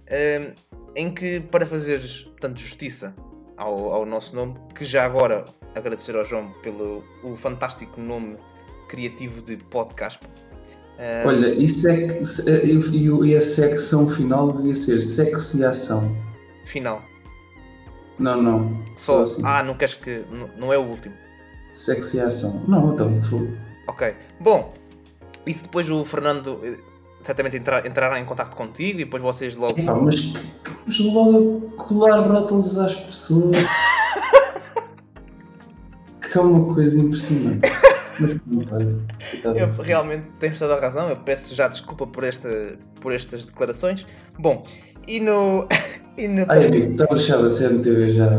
eh, 0.08 0.54
em 0.96 1.14
que, 1.14 1.40
para 1.42 1.66
fazer 1.66 2.00
portanto, 2.32 2.60
justiça 2.60 3.14
ao, 3.58 3.94
ao 3.94 4.06
nosso 4.06 4.36
nome, 4.36 4.56
que 4.76 4.84
já 4.84 5.06
agora 5.06 5.46
agradecer 5.76 6.16
ao 6.16 6.26
João 6.26 6.52
pelo 6.62 7.04
o 7.24 7.36
fantástico 7.36 8.00
nome 8.02 8.38
criativo 8.88 9.42
de 9.42 9.58
podcast. 9.58 10.20
Eh, 10.98 11.24
Olha, 11.26 11.54
isso 11.54 11.88
é 11.88 12.08
que, 12.08 12.26
se- 12.26 12.50
e, 12.66 12.78
e, 12.78 13.30
e 13.32 13.36
a 13.36 13.42
secção 13.42 14.08
final 14.08 14.52
devia 14.52 14.76
ser 14.76 15.00
sexo 15.02 15.58
e 15.58 15.64
ação. 15.66 16.16
final. 16.66 17.02
Não, 18.20 18.40
não. 18.42 18.78
Só, 18.98 19.22
assim. 19.24 19.42
ah, 19.46 19.64
não 19.64 19.74
queres 19.76 19.96
que. 19.96 20.24
Não, 20.30 20.48
não 20.58 20.74
é 20.74 20.78
o 20.78 20.84
último. 20.84 21.16
Sexo 21.74 22.18
e 22.18 22.20
ação. 22.20 22.64
Não, 22.68 22.94
então, 22.94 23.20
fogo. 23.24 23.48
Ok. 23.88 24.14
Bom, 24.40 24.74
isso 25.46 25.64
depois 25.64 25.90
o 25.90 26.04
Fernando 26.06 26.60
eh, 26.64 26.78
certamente 27.24 27.58
entrar, 27.58 27.84
entrará 27.86 28.20
em 28.20 28.26
contato 28.26 28.56
contigo 28.56 29.00
e 29.00 29.06
depois 29.06 29.24
vocês 29.24 29.56
logo. 29.56 29.80
Epá, 29.80 29.96
mas 29.96 30.20
que 30.20 30.71
mas 30.86 31.00
logo 31.00 31.72
a 31.74 31.84
colar 31.84 32.20
rótulos 32.20 32.78
às 32.78 32.96
pessoas. 32.96 33.58
que 36.32 36.38
é 36.38 36.42
uma 36.42 36.74
coisa 36.74 37.00
impressionante. 37.00 37.70
Mas 38.20 38.34
pronto, 38.34 38.76
olha. 38.76 39.00
coitado. 39.30 39.58
Eu 39.58 39.74
realmente 39.84 40.26
tens 40.40 40.58
toda 40.58 40.76
a 40.76 40.80
razão, 40.80 41.10
eu 41.10 41.18
peço 41.18 41.54
já 41.54 41.68
desculpa 41.68 42.08
por, 42.08 42.24
esta, 42.24 42.78
por 43.02 43.14
estas 43.14 43.46
declarações. 43.46 44.06
Bom, 44.38 44.64
e 45.08 45.20
no. 45.20 45.68
e 46.18 46.28
no 46.28 46.46
Ai, 46.48 46.68
amigo, 46.68 46.88
está 46.88 47.06
lixado 47.12 47.48
a 47.48 47.50
CMTV 47.50 48.10
já. 48.12 48.30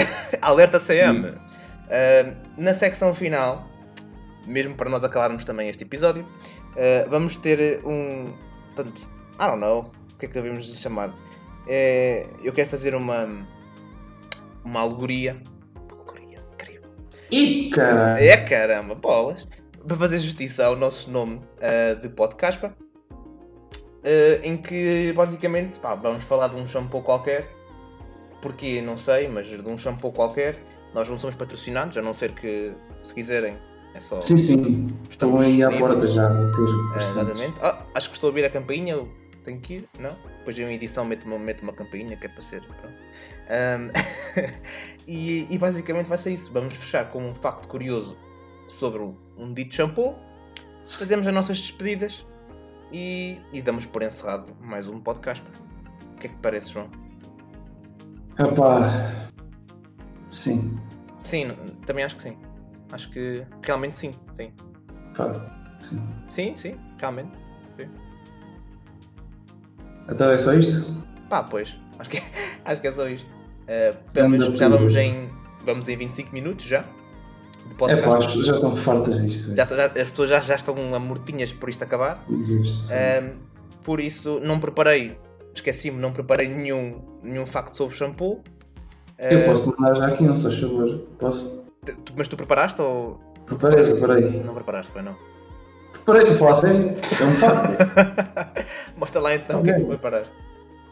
Alerta 0.40 0.78
CM! 0.78 1.28
Uh, 1.28 2.34
na 2.56 2.72
secção 2.72 3.12
final, 3.12 3.68
mesmo 4.46 4.74
para 4.74 4.88
nós 4.88 5.04
acabarmos 5.04 5.44
também 5.44 5.68
este 5.68 5.84
episódio, 5.84 6.22
uh, 6.22 7.10
vamos 7.10 7.36
ter 7.36 7.80
um. 7.84 8.32
Portanto, 8.74 9.02
I 9.34 9.46
don't 9.46 9.60
know, 9.60 9.90
o 10.14 10.18
que 10.18 10.26
é 10.26 10.28
que 10.28 10.34
devemos 10.34 10.66
chamar? 10.78 11.14
Eh, 11.66 12.26
eu 12.42 12.52
quero 12.52 12.68
fazer 12.68 12.94
uma. 12.94 13.28
Uma 14.64 14.80
alegoria. 14.80 15.36
Alegoria, 15.90 16.38
incrível. 16.52 16.88
Ih, 17.30 17.70
caralho. 17.70 18.24
É 18.24 18.36
caramba, 18.36 18.94
bolas! 18.94 19.46
Para 19.86 19.96
fazer 19.96 20.20
justiça 20.20 20.64
ao 20.64 20.76
nosso 20.76 21.10
nome 21.10 21.36
uh, 21.36 22.00
de 22.00 22.08
podcast, 22.08 22.70
em 24.44 24.56
que 24.56 25.12
basicamente 25.12 25.80
pá, 25.80 25.96
vamos 25.96 26.22
falar 26.24 26.48
de 26.48 26.56
um 26.56 26.66
shampoo 26.66 27.02
qualquer. 27.02 27.48
Porquê? 28.40 28.80
Não 28.80 28.96
sei, 28.96 29.26
mas 29.26 29.46
de 29.46 29.68
um 29.68 29.76
shampoo 29.76 30.12
qualquer. 30.12 30.56
Nós 30.94 31.08
não 31.08 31.18
somos 31.18 31.34
patrocinados, 31.34 31.96
a 31.96 32.02
não 32.02 32.12
ser 32.12 32.32
que, 32.32 32.72
se 33.02 33.14
quiserem, 33.14 33.56
é 33.94 34.00
só. 34.00 34.20
Sim, 34.20 34.36
sim. 34.36 34.96
Estão 35.08 35.38
aí 35.38 35.62
à 35.62 35.70
porta 35.70 36.06
já 36.06 36.22
a 36.22 36.50
ter 36.50 36.94
É, 36.94 37.10
exatamente. 37.10 37.54
Ah, 37.62 37.82
acho 37.94 38.10
que 38.10 38.16
estou 38.16 38.28
a 38.28 38.30
ouvir 38.30 38.44
a 38.44 38.50
campainha, 38.50 38.98
tenho 39.42 39.60
que 39.60 39.74
ir, 39.74 39.88
não? 39.98 40.10
Depois 40.38 40.58
em 40.58 40.74
edição 40.74 41.04
meto 41.04 41.24
uma, 41.26 41.38
meto 41.38 41.62
uma 41.62 41.72
campainha 41.72 42.16
que 42.16 42.26
é 42.26 42.28
para 42.28 42.40
ser. 42.40 42.62
Pronto. 42.62 42.96
Ahm, 43.48 43.90
e, 45.06 45.46
e 45.52 45.58
basicamente 45.58 46.06
vai 46.06 46.18
ser 46.18 46.32
isso. 46.32 46.50
Vamos 46.52 46.74
fechar 46.74 47.10
com 47.10 47.22
um 47.24 47.34
facto 47.34 47.68
curioso 47.68 48.16
sobre 48.68 49.02
um 49.36 49.52
dito 49.52 49.74
shampoo. 49.74 50.16
Fazemos 50.84 51.26
as 51.26 51.34
nossas 51.34 51.58
despedidas 51.58 52.26
e, 52.90 53.38
e 53.52 53.62
damos 53.62 53.86
por 53.86 54.02
encerrado 54.02 54.54
mais 54.60 54.88
um 54.88 55.00
podcast. 55.00 55.44
O 56.14 56.18
que 56.18 56.26
é 56.26 56.30
que 56.30 56.36
te 56.36 56.40
parece, 56.40 56.70
João? 56.70 56.90
Epá, 58.38 58.88
sim. 60.30 60.80
Sim, 61.24 61.48
também 61.86 62.04
acho 62.04 62.16
que 62.16 62.22
sim. 62.22 62.36
Acho 62.92 63.10
que 63.10 63.44
realmente 63.62 63.96
sim. 63.96 64.10
Sim, 64.36 64.52
Pá, 65.16 65.76
sim. 65.80 66.00
sim, 66.28 66.56
sim 66.56 66.80
realmente. 66.98 67.42
Então 70.08 70.30
é 70.30 70.38
só 70.38 70.52
isto? 70.54 70.84
Pá, 71.28 71.42
pois. 71.42 71.76
Acho 71.98 72.10
que, 72.10 72.22
acho 72.64 72.80
que 72.80 72.86
é 72.86 72.90
só 72.92 73.08
isto. 73.08 73.26
Uh, 73.62 74.12
pelo 74.12 74.28
menos 74.28 74.58
já 74.58 74.68
vamos 74.68 74.94
em, 74.96 75.28
vamos 75.64 75.88
em 75.88 75.96
25 75.96 76.32
minutos 76.32 76.64
já. 76.66 76.84
É 77.88 77.96
pá, 77.96 78.20
já 78.20 78.52
estão 78.52 78.74
fartas 78.76 79.22
disto. 79.22 79.54
já, 79.54 79.64
já- 79.64 79.86
as 79.86 80.10
pessoas 80.10 80.30
já, 80.30 80.40
já 80.40 80.54
estão 80.56 80.94
amortinhas 80.94 81.52
por 81.52 81.68
isto 81.70 81.82
acabar. 81.82 82.24
Um, 82.28 83.30
por 83.82 83.98
isso, 84.00 84.40
não 84.42 84.60
preparei, 84.60 85.16
esqueci-me, 85.54 85.98
não 85.98 86.12
preparei 86.12 86.48
nenhum, 86.48 87.00
nenhum 87.22 87.46
facto 87.46 87.76
sobre 87.76 87.96
shampoo. 87.96 88.42
Eu 89.18 89.40
Uh, 89.40 89.44
posso 89.44 89.70
mandar 89.78 89.94
já 89.94 90.06
aqui 90.08 90.24
um, 90.24 90.34
só 90.34 90.50
favor. 90.50 90.98
Posso? 91.18 91.70
tu- 92.04 92.12
mas 92.16 92.28
tu 92.28 92.36
preparaste 92.36 92.80
ou. 92.82 93.20
Preparei, 93.46 93.84
preparei. 93.94 94.42
Não 94.42 94.54
preparaste, 94.54 94.92
foi 94.92 95.02
não? 95.02 95.16
Preparei, 95.92 96.22
estou 96.22 96.34
a 96.34 96.38
falar 96.38 96.54
sério? 96.56 96.94
É 97.20 97.24
um 97.24 97.36
facto. 97.36 98.56
Mostra 98.96 99.20
lá 99.20 99.34
então 99.34 99.60
o 99.60 99.62
que 99.62 99.70
é 99.70 99.74
que 99.74 99.80
tu 99.80 99.86
preparaste. 99.86 100.32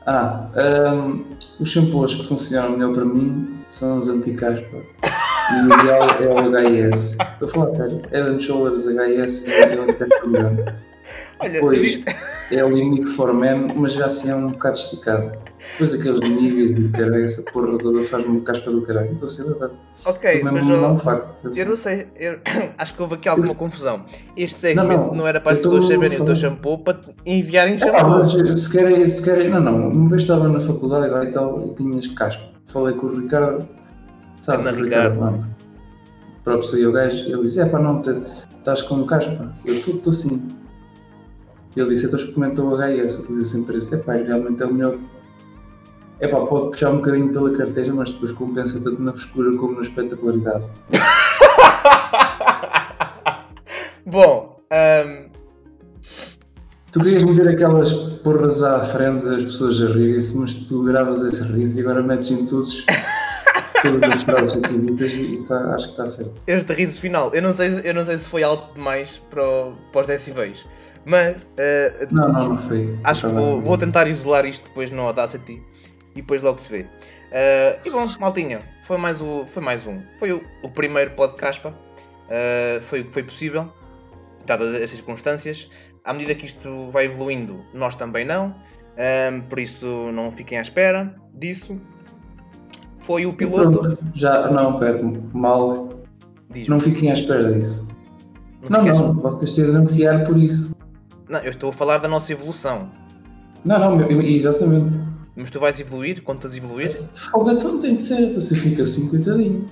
Ah, 0.06 0.48
hum, 0.94 1.24
os 1.58 1.68
shampoos 1.68 2.14
que 2.14 2.26
funcionam 2.26 2.70
melhor 2.70 2.92
para 2.92 3.04
mim 3.04 3.58
são 3.68 3.98
os 3.98 4.08
anti-caspa. 4.08 4.78
E 5.52 5.66
o 5.66 5.80
ideal 5.80 6.10
é 6.10 6.26
o 6.26 6.68
HIS. 6.68 7.12
Estou 7.12 7.48
a 7.48 7.48
falar 7.48 7.70
sério. 7.70 8.02
Head 8.10 8.28
and 8.28 8.38
Shoulders 8.38 8.86
HIS 8.86 9.44
é 9.46 9.76
o 9.76 9.82
anti-caspa 9.82 10.26
melhor. 10.26 10.74
Olha, 11.38 11.50
Depois 11.52 11.78
existe- 11.78 12.04
é 12.50 12.64
o 12.64 12.68
Limic 12.70 13.06
for 13.10 13.32
Men, 13.32 13.72
mas 13.76 13.92
já 13.94 14.06
assim 14.06 14.30
é 14.30 14.34
um 14.34 14.50
bocado 14.50 14.76
esticado. 14.76 15.32
Depois 15.72 15.92
aqueles 15.94 16.20
níveis 16.20 16.70
e 16.72 16.88
caralho, 16.90 17.24
essa 17.24 17.42
porra 17.42 17.76
toda 17.78 18.02
faz-me 18.04 18.40
caspa 18.42 18.70
do 18.70 18.82
caralho. 18.82 19.10
Estou 19.12 19.26
a 19.26 19.28
ser 19.28 19.44
verdade. 19.44 19.72
ok, 20.06 20.42
Mas 20.42 20.52
não 20.64 20.72
é 20.72 20.74
eu, 20.74 20.84
um 20.92 20.98
facto. 20.98 21.56
eu 21.58 21.66
não 21.66 21.76
sei, 21.76 22.06
eu- 22.16 22.38
acho 22.78 22.94
que 22.94 23.02
houve 23.02 23.14
aqui 23.14 23.28
alguma 23.28 23.54
confusão. 23.54 24.04
Este 24.36 24.56
segmento 24.56 24.88
Não, 24.88 25.06
não, 25.08 25.14
não, 25.16 25.26
era 25.26 25.40
para 25.40 25.52
as 25.52 25.58
pessoas 25.58 25.86
saberem 25.86 26.20
o 26.20 26.24
teu 26.24 26.36
shampoo 26.36 26.78
para 26.78 26.98
enviarem 27.26 27.74
Ah, 27.74 27.78
shampoo. 27.78 28.18
mas 28.18 28.60
se 28.60 28.70
querem, 28.70 29.06
se 29.08 29.22
querem, 29.22 29.50
não, 29.50 29.60
não, 29.60 29.88
uma 29.90 30.08
vez 30.10 30.22
estava 30.22 30.48
na 30.48 30.60
faculdade 30.60 31.08
lá 31.12 31.24
e 31.24 31.30
tal 31.32 31.66
e 31.66 31.74
tinhas 31.74 32.06
caspa. 32.08 32.42
Falei 32.66 32.94
com 32.94 33.06
o 33.06 33.20
Ricardo, 33.20 33.66
sabe, 34.40 34.66
Anda, 34.68 34.78
o 34.78 34.84
Ricardo. 34.84 35.46
O 36.40 36.42
próprio 36.42 36.68
saiu 36.68 36.88
o 36.88 36.92
gajo, 36.92 37.26
ele 37.28 37.42
disse, 37.42 37.60
é 37.60 37.66
pá, 37.66 37.78
não, 37.78 38.00
estás 38.00 38.80
com 38.82 39.04
caspa. 39.04 39.52
Eu 39.66 39.74
estou 39.74 40.10
sim. 40.12 40.48
Ele 41.76 41.90
disse, 41.90 42.06
então 42.06 42.18
experimentou 42.18 42.72
o 42.72 42.82
HIS, 42.82 43.18
utiliza 43.18 43.44
sempre 43.44 43.76
esse, 43.78 43.94
é 43.94 43.98
pá, 43.98 44.14
realmente 44.14 44.60
é 44.62 44.66
o 44.66 44.74
melhor. 44.74 44.98
É 46.18 46.26
pá, 46.28 46.40
pode 46.44 46.70
puxar 46.70 46.90
um 46.90 46.96
bocadinho 46.96 47.32
pela 47.32 47.56
carteira, 47.56 47.94
mas 47.94 48.10
depois 48.10 48.32
compensa 48.32 48.80
tanto 48.82 49.00
na 49.00 49.12
frescura 49.12 49.56
como 49.56 49.74
na 49.76 49.82
espetacularidade. 49.82 50.64
Bom, 54.06 54.60
ahm, 54.70 55.30
Tu 56.92 56.98
querias 57.00 57.22
meter 57.22 57.46
aquelas 57.48 57.92
porras 58.24 58.60
à 58.64 58.82
frente, 58.82 59.24
as 59.28 59.44
pessoas 59.44 59.80
a 59.80 59.86
rirem-se, 59.86 60.36
mas 60.36 60.54
tu 60.54 60.82
gravas 60.82 61.22
esse 61.22 61.40
riso 61.52 61.78
e 61.78 61.82
agora 61.82 62.02
metes 62.02 62.32
em 62.32 62.46
todos, 62.46 62.84
todas 63.80 64.10
as 64.10 64.22
frases 64.24 64.56
aqui 64.64 64.76
ditas 64.76 65.12
e 65.12 65.44
tá, 65.46 65.72
acho 65.76 65.84
que 65.86 65.90
está 65.92 66.08
certo. 66.08 66.32
este 66.48 66.72
riso 66.74 67.00
final, 67.00 67.32
eu 67.32 67.40
não 67.42 67.54
sei, 67.54 67.80
eu 67.84 67.94
não 67.94 68.04
sei 68.04 68.18
se 68.18 68.28
foi 68.28 68.42
alto 68.42 68.74
demais 68.74 69.22
para, 69.30 69.48
o- 69.48 69.74
para 69.92 70.00
os 70.00 70.06
decibéis, 70.08 70.66
mas 71.04 71.36
ah, 71.58 72.06
Não, 72.10 72.28
não, 72.28 72.48
não 72.50 72.56
foi. 72.58 72.98
Acho 73.04 73.28
que 73.28 73.34
vou, 73.34 73.60
vou 73.60 73.78
tentar 73.78 74.06
isolar 74.06 74.44
isto 74.46 74.64
depois 74.68 74.90
no 74.90 75.02
Audacity 75.02 75.62
e 76.14 76.16
depois 76.20 76.42
logo 76.42 76.58
se 76.58 76.70
vê. 76.70 76.86
Ah, 77.32 77.78
e 77.84 77.90
bom, 77.90 78.06
maltinha, 78.20 78.60
foi 78.86 78.96
mais, 78.98 79.20
o, 79.20 79.44
foi 79.46 79.62
mais 79.62 79.86
um. 79.86 80.00
Foi 80.18 80.32
o, 80.32 80.42
o 80.62 80.70
primeiro 80.70 81.12
podcast. 81.12 81.62
Ah, 81.66 82.80
foi 82.82 83.00
o 83.00 83.04
que 83.06 83.12
foi 83.12 83.22
possível, 83.22 83.68
dadas 84.46 84.74
as 84.74 84.90
circunstâncias. 84.90 85.68
À 86.04 86.12
medida 86.12 86.34
que 86.34 86.46
isto 86.46 86.88
vai 86.90 87.04
evoluindo, 87.06 87.60
nós 87.74 87.94
também 87.94 88.24
não. 88.24 88.54
Ah, 88.96 89.42
por 89.48 89.58
isso, 89.58 89.86
não 90.12 90.30
fiquem 90.32 90.58
à 90.58 90.62
espera 90.62 91.14
disso. 91.34 91.80
Foi 93.00 93.26
o 93.26 93.32
piloto. 93.32 93.80
pronto, 93.80 93.98
já, 94.14 94.50
não, 94.50 94.78
pera, 94.78 94.98
mal. 95.32 95.88
Não 96.68 96.78
fiquem 96.78 97.10
à 97.10 97.12
espera 97.14 97.52
disso. 97.52 97.88
Não, 98.68 98.82
ficas- 98.82 98.98
não, 98.98 99.14
vocês 99.14 99.52
têm 99.52 99.64
de 99.64 99.76
ansiar 99.76 100.26
por 100.26 100.36
isso. 100.36 100.74
Não, 101.30 101.38
eu 101.40 101.50
estou 101.50 101.70
a 101.70 101.72
falar 101.72 101.98
da 101.98 102.08
nossa 102.08 102.32
evolução. 102.32 102.90
Não, 103.64 103.78
não, 103.96 104.20
exatamente. 104.20 104.98
Mas 105.36 105.48
tu 105.48 105.60
vais 105.60 105.78
evoluir? 105.78 106.22
Quando 106.22 106.38
estás 106.38 106.54
a 106.54 106.56
evoluir? 106.56 106.96
Folga 107.14 107.52
então 107.52 107.78
tem 107.78 107.94
de 107.94 108.02
ser, 108.02 108.20
então 108.20 108.40
se 108.40 108.56
fica 108.56 108.82
assim, 108.82 109.08
coitadinho. 109.08 109.64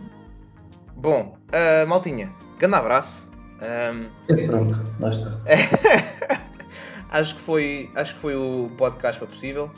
Bom, 0.97 1.37
ah, 1.53 1.85
maltinha, 1.85 2.33
grande 2.59 2.77
abraço. 2.77 3.29
Ah, 3.61 3.93
É 4.29 4.47
pronto, 4.47 4.81
lá 5.01 5.11
está. 5.11 5.37
acho 7.11 7.35
que 7.35 7.41
foi 7.41 7.91
acho 7.97 8.15
que 8.15 8.21
foi 8.21 8.37
o 8.37 8.71
podcast 8.79 9.19
para 9.19 9.29
possível 9.29 9.71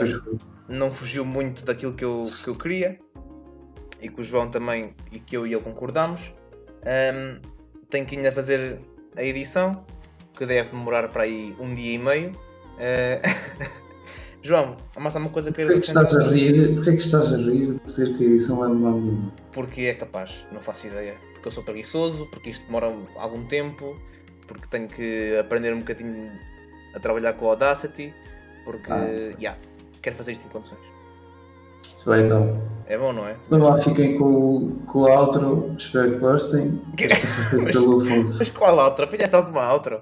foi. 0.00 0.38
não 0.68 0.90
fugiu 0.92 1.24
muito 1.24 1.64
daquilo 1.64 1.94
que 1.94 2.04
eu, 2.04 2.26
que 2.44 2.48
eu 2.48 2.56
queria 2.56 2.98
e 4.02 4.08
que 4.08 4.20
o 4.20 4.24
João 4.24 4.50
também 4.50 4.94
e 5.10 5.18
que 5.18 5.34
eu 5.36 5.46
e 5.46 5.54
ele 5.54 5.62
concordámos 5.62 6.20
Ahm, 6.82 7.40
tenho 7.88 8.06
que 8.06 8.16
ainda 8.16 8.32
fazer 8.32 8.80
a 9.16 9.22
edição 9.22 9.84
que 10.40 10.46
deve 10.46 10.70
demorar 10.70 11.08
para 11.08 11.24
aí 11.24 11.54
um 11.60 11.74
dia 11.74 11.92
e 11.94 11.98
meio 11.98 12.32
Ah, 12.78 13.20
João, 14.42 14.78
há 14.96 15.00
mais 15.00 15.14
alguma 15.14 15.30
coisa 15.30 15.52
que 15.52 15.56
Porquê 15.62 15.70
é 15.70 15.80
queiras 15.80 15.84
que 15.84 15.98
estás 15.98 16.16
a 16.16 16.30
rir? 16.30 16.74
Porquê 16.76 16.90
é 16.90 16.92
que 16.94 16.98
estás 17.02 17.34
a 17.34 17.36
rir 17.36 17.74
de 17.84 17.90
ser 17.90 18.16
que 18.16 18.24
a 18.24 18.26
edição 18.26 18.56
vai 18.56 18.68
demorar 18.70 18.94
um 18.94 19.00
dia? 19.00 19.32
Porque 19.52 19.82
é 19.82 19.92
capaz, 19.92 20.46
não 20.50 20.62
faço 20.62 20.86
ideia. 20.86 21.14
Porque 21.34 21.48
eu 21.48 21.52
sou 21.52 21.62
preguiçoso, 21.62 22.24
porque 22.30 22.48
isto 22.48 22.64
demora 22.64 22.90
algum 23.16 23.44
tempo, 23.44 23.94
porque 24.48 24.66
tenho 24.70 24.88
que 24.88 25.36
aprender 25.38 25.74
um 25.74 25.80
bocadinho 25.80 26.30
a 26.94 26.98
trabalhar 26.98 27.34
com 27.34 27.44
o 27.44 27.48
Audacity, 27.50 28.14
porque, 28.64 28.90
Ah. 28.90 29.04
yeah, 29.38 29.58
quero 30.00 30.16
fazer 30.16 30.32
isto 30.32 30.46
em 30.46 30.48
condições. 30.48 30.80
Vai 32.06 32.22
então. 32.24 32.62
É 32.86 32.96
bom, 32.96 33.12
não 33.12 33.26
é? 33.26 33.36
Então 33.46 33.58
lá 33.58 33.76
fiquem 33.76 34.16
com, 34.16 34.24
o- 34.24 34.70
com 34.86 35.06
a 35.06 35.20
outro, 35.20 35.74
espero 35.76 36.12
que 36.12 36.18
gostem. 36.18 36.80
Mas-. 37.62 38.38
Mas 38.38 38.48
qual 38.48 38.74
outra? 38.78 39.04
Apanhaste 39.04 39.34
alguma 39.36 39.70
outra? 39.70 40.00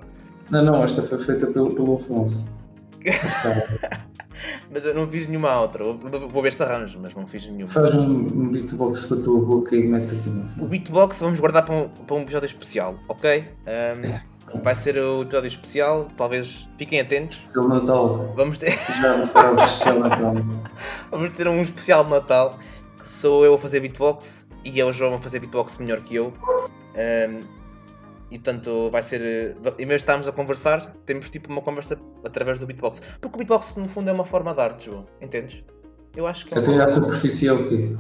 Não, 0.51 0.65
não, 0.65 0.85
esta 0.85 1.03
foi 1.03 1.19
feita 1.19 1.47
pelo, 1.47 1.75
pelo 1.75 1.97
Afonso. 1.97 2.47
Mas 4.71 4.85
eu 4.85 4.95
não 4.95 5.09
fiz 5.09 5.27
nenhuma 5.27 5.61
outra. 5.61 5.83
Vou 5.85 6.43
ver 6.43 6.53
se 6.53 6.63
arranjo, 6.63 7.01
mas 7.01 7.13
não 7.13 7.27
fiz 7.27 7.47
nenhuma. 7.49 7.67
Faz 7.67 7.93
um, 7.97 8.21
um 8.21 8.49
beatbox 8.51 9.07
com 9.07 9.15
a 9.15 9.23
tua 9.23 9.45
boca 9.45 9.75
e 9.75 9.83
mete 9.83 10.15
aqui 10.15 10.31
no 10.31 10.65
O 10.65 10.69
beatbox 10.69 11.19
vamos 11.21 11.41
guardar 11.41 11.65
para 11.65 11.75
um, 11.75 11.89
para 11.89 12.17
um 12.17 12.21
episódio 12.21 12.47
especial, 12.47 12.97
ok? 13.09 13.49
Ahm, 13.67 14.21
vai 14.63 14.77
ser 14.77 14.97
o 14.97 15.23
episódio 15.23 15.49
especial, 15.49 16.07
talvez 16.17 16.69
fiquem 16.79 17.01
atentos. 17.01 17.41
Seu 17.47 17.67
Natal. 17.67 18.33
Vamos 18.37 18.59
ter, 18.59 18.71
Já 19.03 19.27
já 19.67 19.95
Natal. 19.99 20.35
vamos 21.11 21.33
ter 21.33 21.49
um 21.49 21.61
especial 21.61 22.05
de 22.05 22.11
Natal 22.11 22.57
sou 23.09 23.45
eu 23.45 23.55
a 23.55 23.59
fazer 23.59 23.81
beatbox 23.81 24.47
e 24.65 24.81
é 24.81 24.85
o 24.85 24.93
João 24.93 25.15
a 25.15 25.19
fazer 25.19 25.41
beatbox 25.41 25.79
melhor 25.79 26.01
que 26.03 26.15
eu. 26.15 26.33
Ahm, 26.95 27.41
e 28.31 28.39
portanto 28.39 28.91
vai 28.91 29.03
ser. 29.03 29.21
eh, 29.23 29.55
Em 29.79 29.87
vez 29.87 30.01
de 30.01 30.05
estarmos 30.05 30.29
a 30.29 30.33
conversar, 30.33 30.95
temos 31.07 31.31
tipo 31.31 31.51
uma 31.51 31.63
conversa 31.63 31.99
através 32.25 32.59
do 32.59 32.67
beatbox. 32.67 33.01
Porque 33.21 33.35
o 33.35 33.39
beatbox 33.39 33.75
no 33.77 33.89
fundo 33.89 34.11
é 34.11 34.13
uma 34.13 34.25
forma 34.25 34.55
de 34.55 34.61
arte, 34.61 34.87
João. 34.87 35.07
Entendes? 35.21 35.65
Eu 36.17 36.27
acho 36.27 36.47
que 36.47 36.55
é 36.55 36.59
Até 36.59 36.71
uma... 36.71 36.85
à 36.85 36.89
superfície 36.89 37.49
é 37.49 37.53
o 37.53 37.69
quê? 37.69 37.97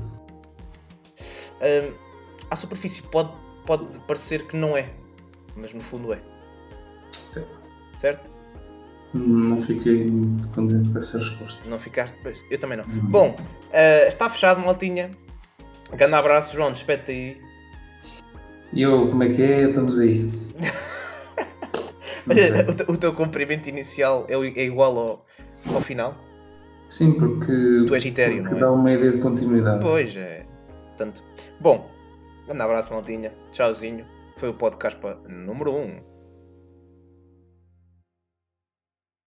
À 2.50 2.56
superfície 2.56 3.02
pode, 3.02 3.30
pode 3.66 3.86
parecer 4.06 4.46
que 4.46 4.56
não 4.56 4.76
é, 4.76 4.90
mas 5.56 5.74
no 5.74 5.80
fundo 5.80 6.12
é. 6.12 6.20
Certo? 7.98 8.30
Não 9.14 9.58
fiquei 9.58 10.06
contente 10.54 10.90
com 10.90 10.98
essa 10.98 11.18
resposta. 11.18 11.68
Não 11.68 11.78
ficaste 11.78 12.14
depois? 12.16 12.38
Eu 12.50 12.58
também 12.58 12.78
não. 12.78 12.84
Hum. 12.84 13.00
Bom, 13.10 13.36
ah, 13.72 14.06
está 14.06 14.28
fechado, 14.30 14.60
maltinha. 14.60 15.10
Grande 15.92 16.14
abraço, 16.14 16.54
João. 16.54 16.72
Despete 16.72 17.10
aí. 17.10 17.47
E 18.72 18.82
eu, 18.82 19.08
como 19.08 19.22
é 19.22 19.28
que 19.28 19.42
é? 19.42 19.62
Estamos 19.68 19.98
aí. 19.98 20.30
Olha, 22.28 22.70
o, 22.70 22.74
teu- 22.74 22.86
o 22.94 22.96
teu 22.96 23.14
cumprimento 23.14 23.68
inicial 23.68 24.26
é, 24.28 24.36
o- 24.36 24.44
é 24.44 24.64
igual 24.64 24.98
ao, 24.98 25.26
ao 25.74 25.80
final? 25.80 26.14
Sim, 26.88 27.12
porque, 27.18 27.46
Tu 27.86 27.94
és 27.94 28.04
porque 28.04 28.40
não 28.50 28.56
é? 28.56 28.60
dá 28.60 28.72
uma 28.72 28.92
ideia 28.92 29.12
de 29.12 29.18
continuidade. 29.18 29.82
Pois 29.82 30.14
é. 30.16 30.44
Portanto, 30.88 31.22
bom, 31.60 31.90
grande 32.46 32.62
abraço, 32.62 32.92
maltinha. 32.92 33.32
Tchauzinho. 33.52 34.04
Foi 34.36 34.48
o 34.50 34.54
podcast 34.54 34.98
número 35.28 35.72
1. 35.74 35.76
Um. 35.78 36.00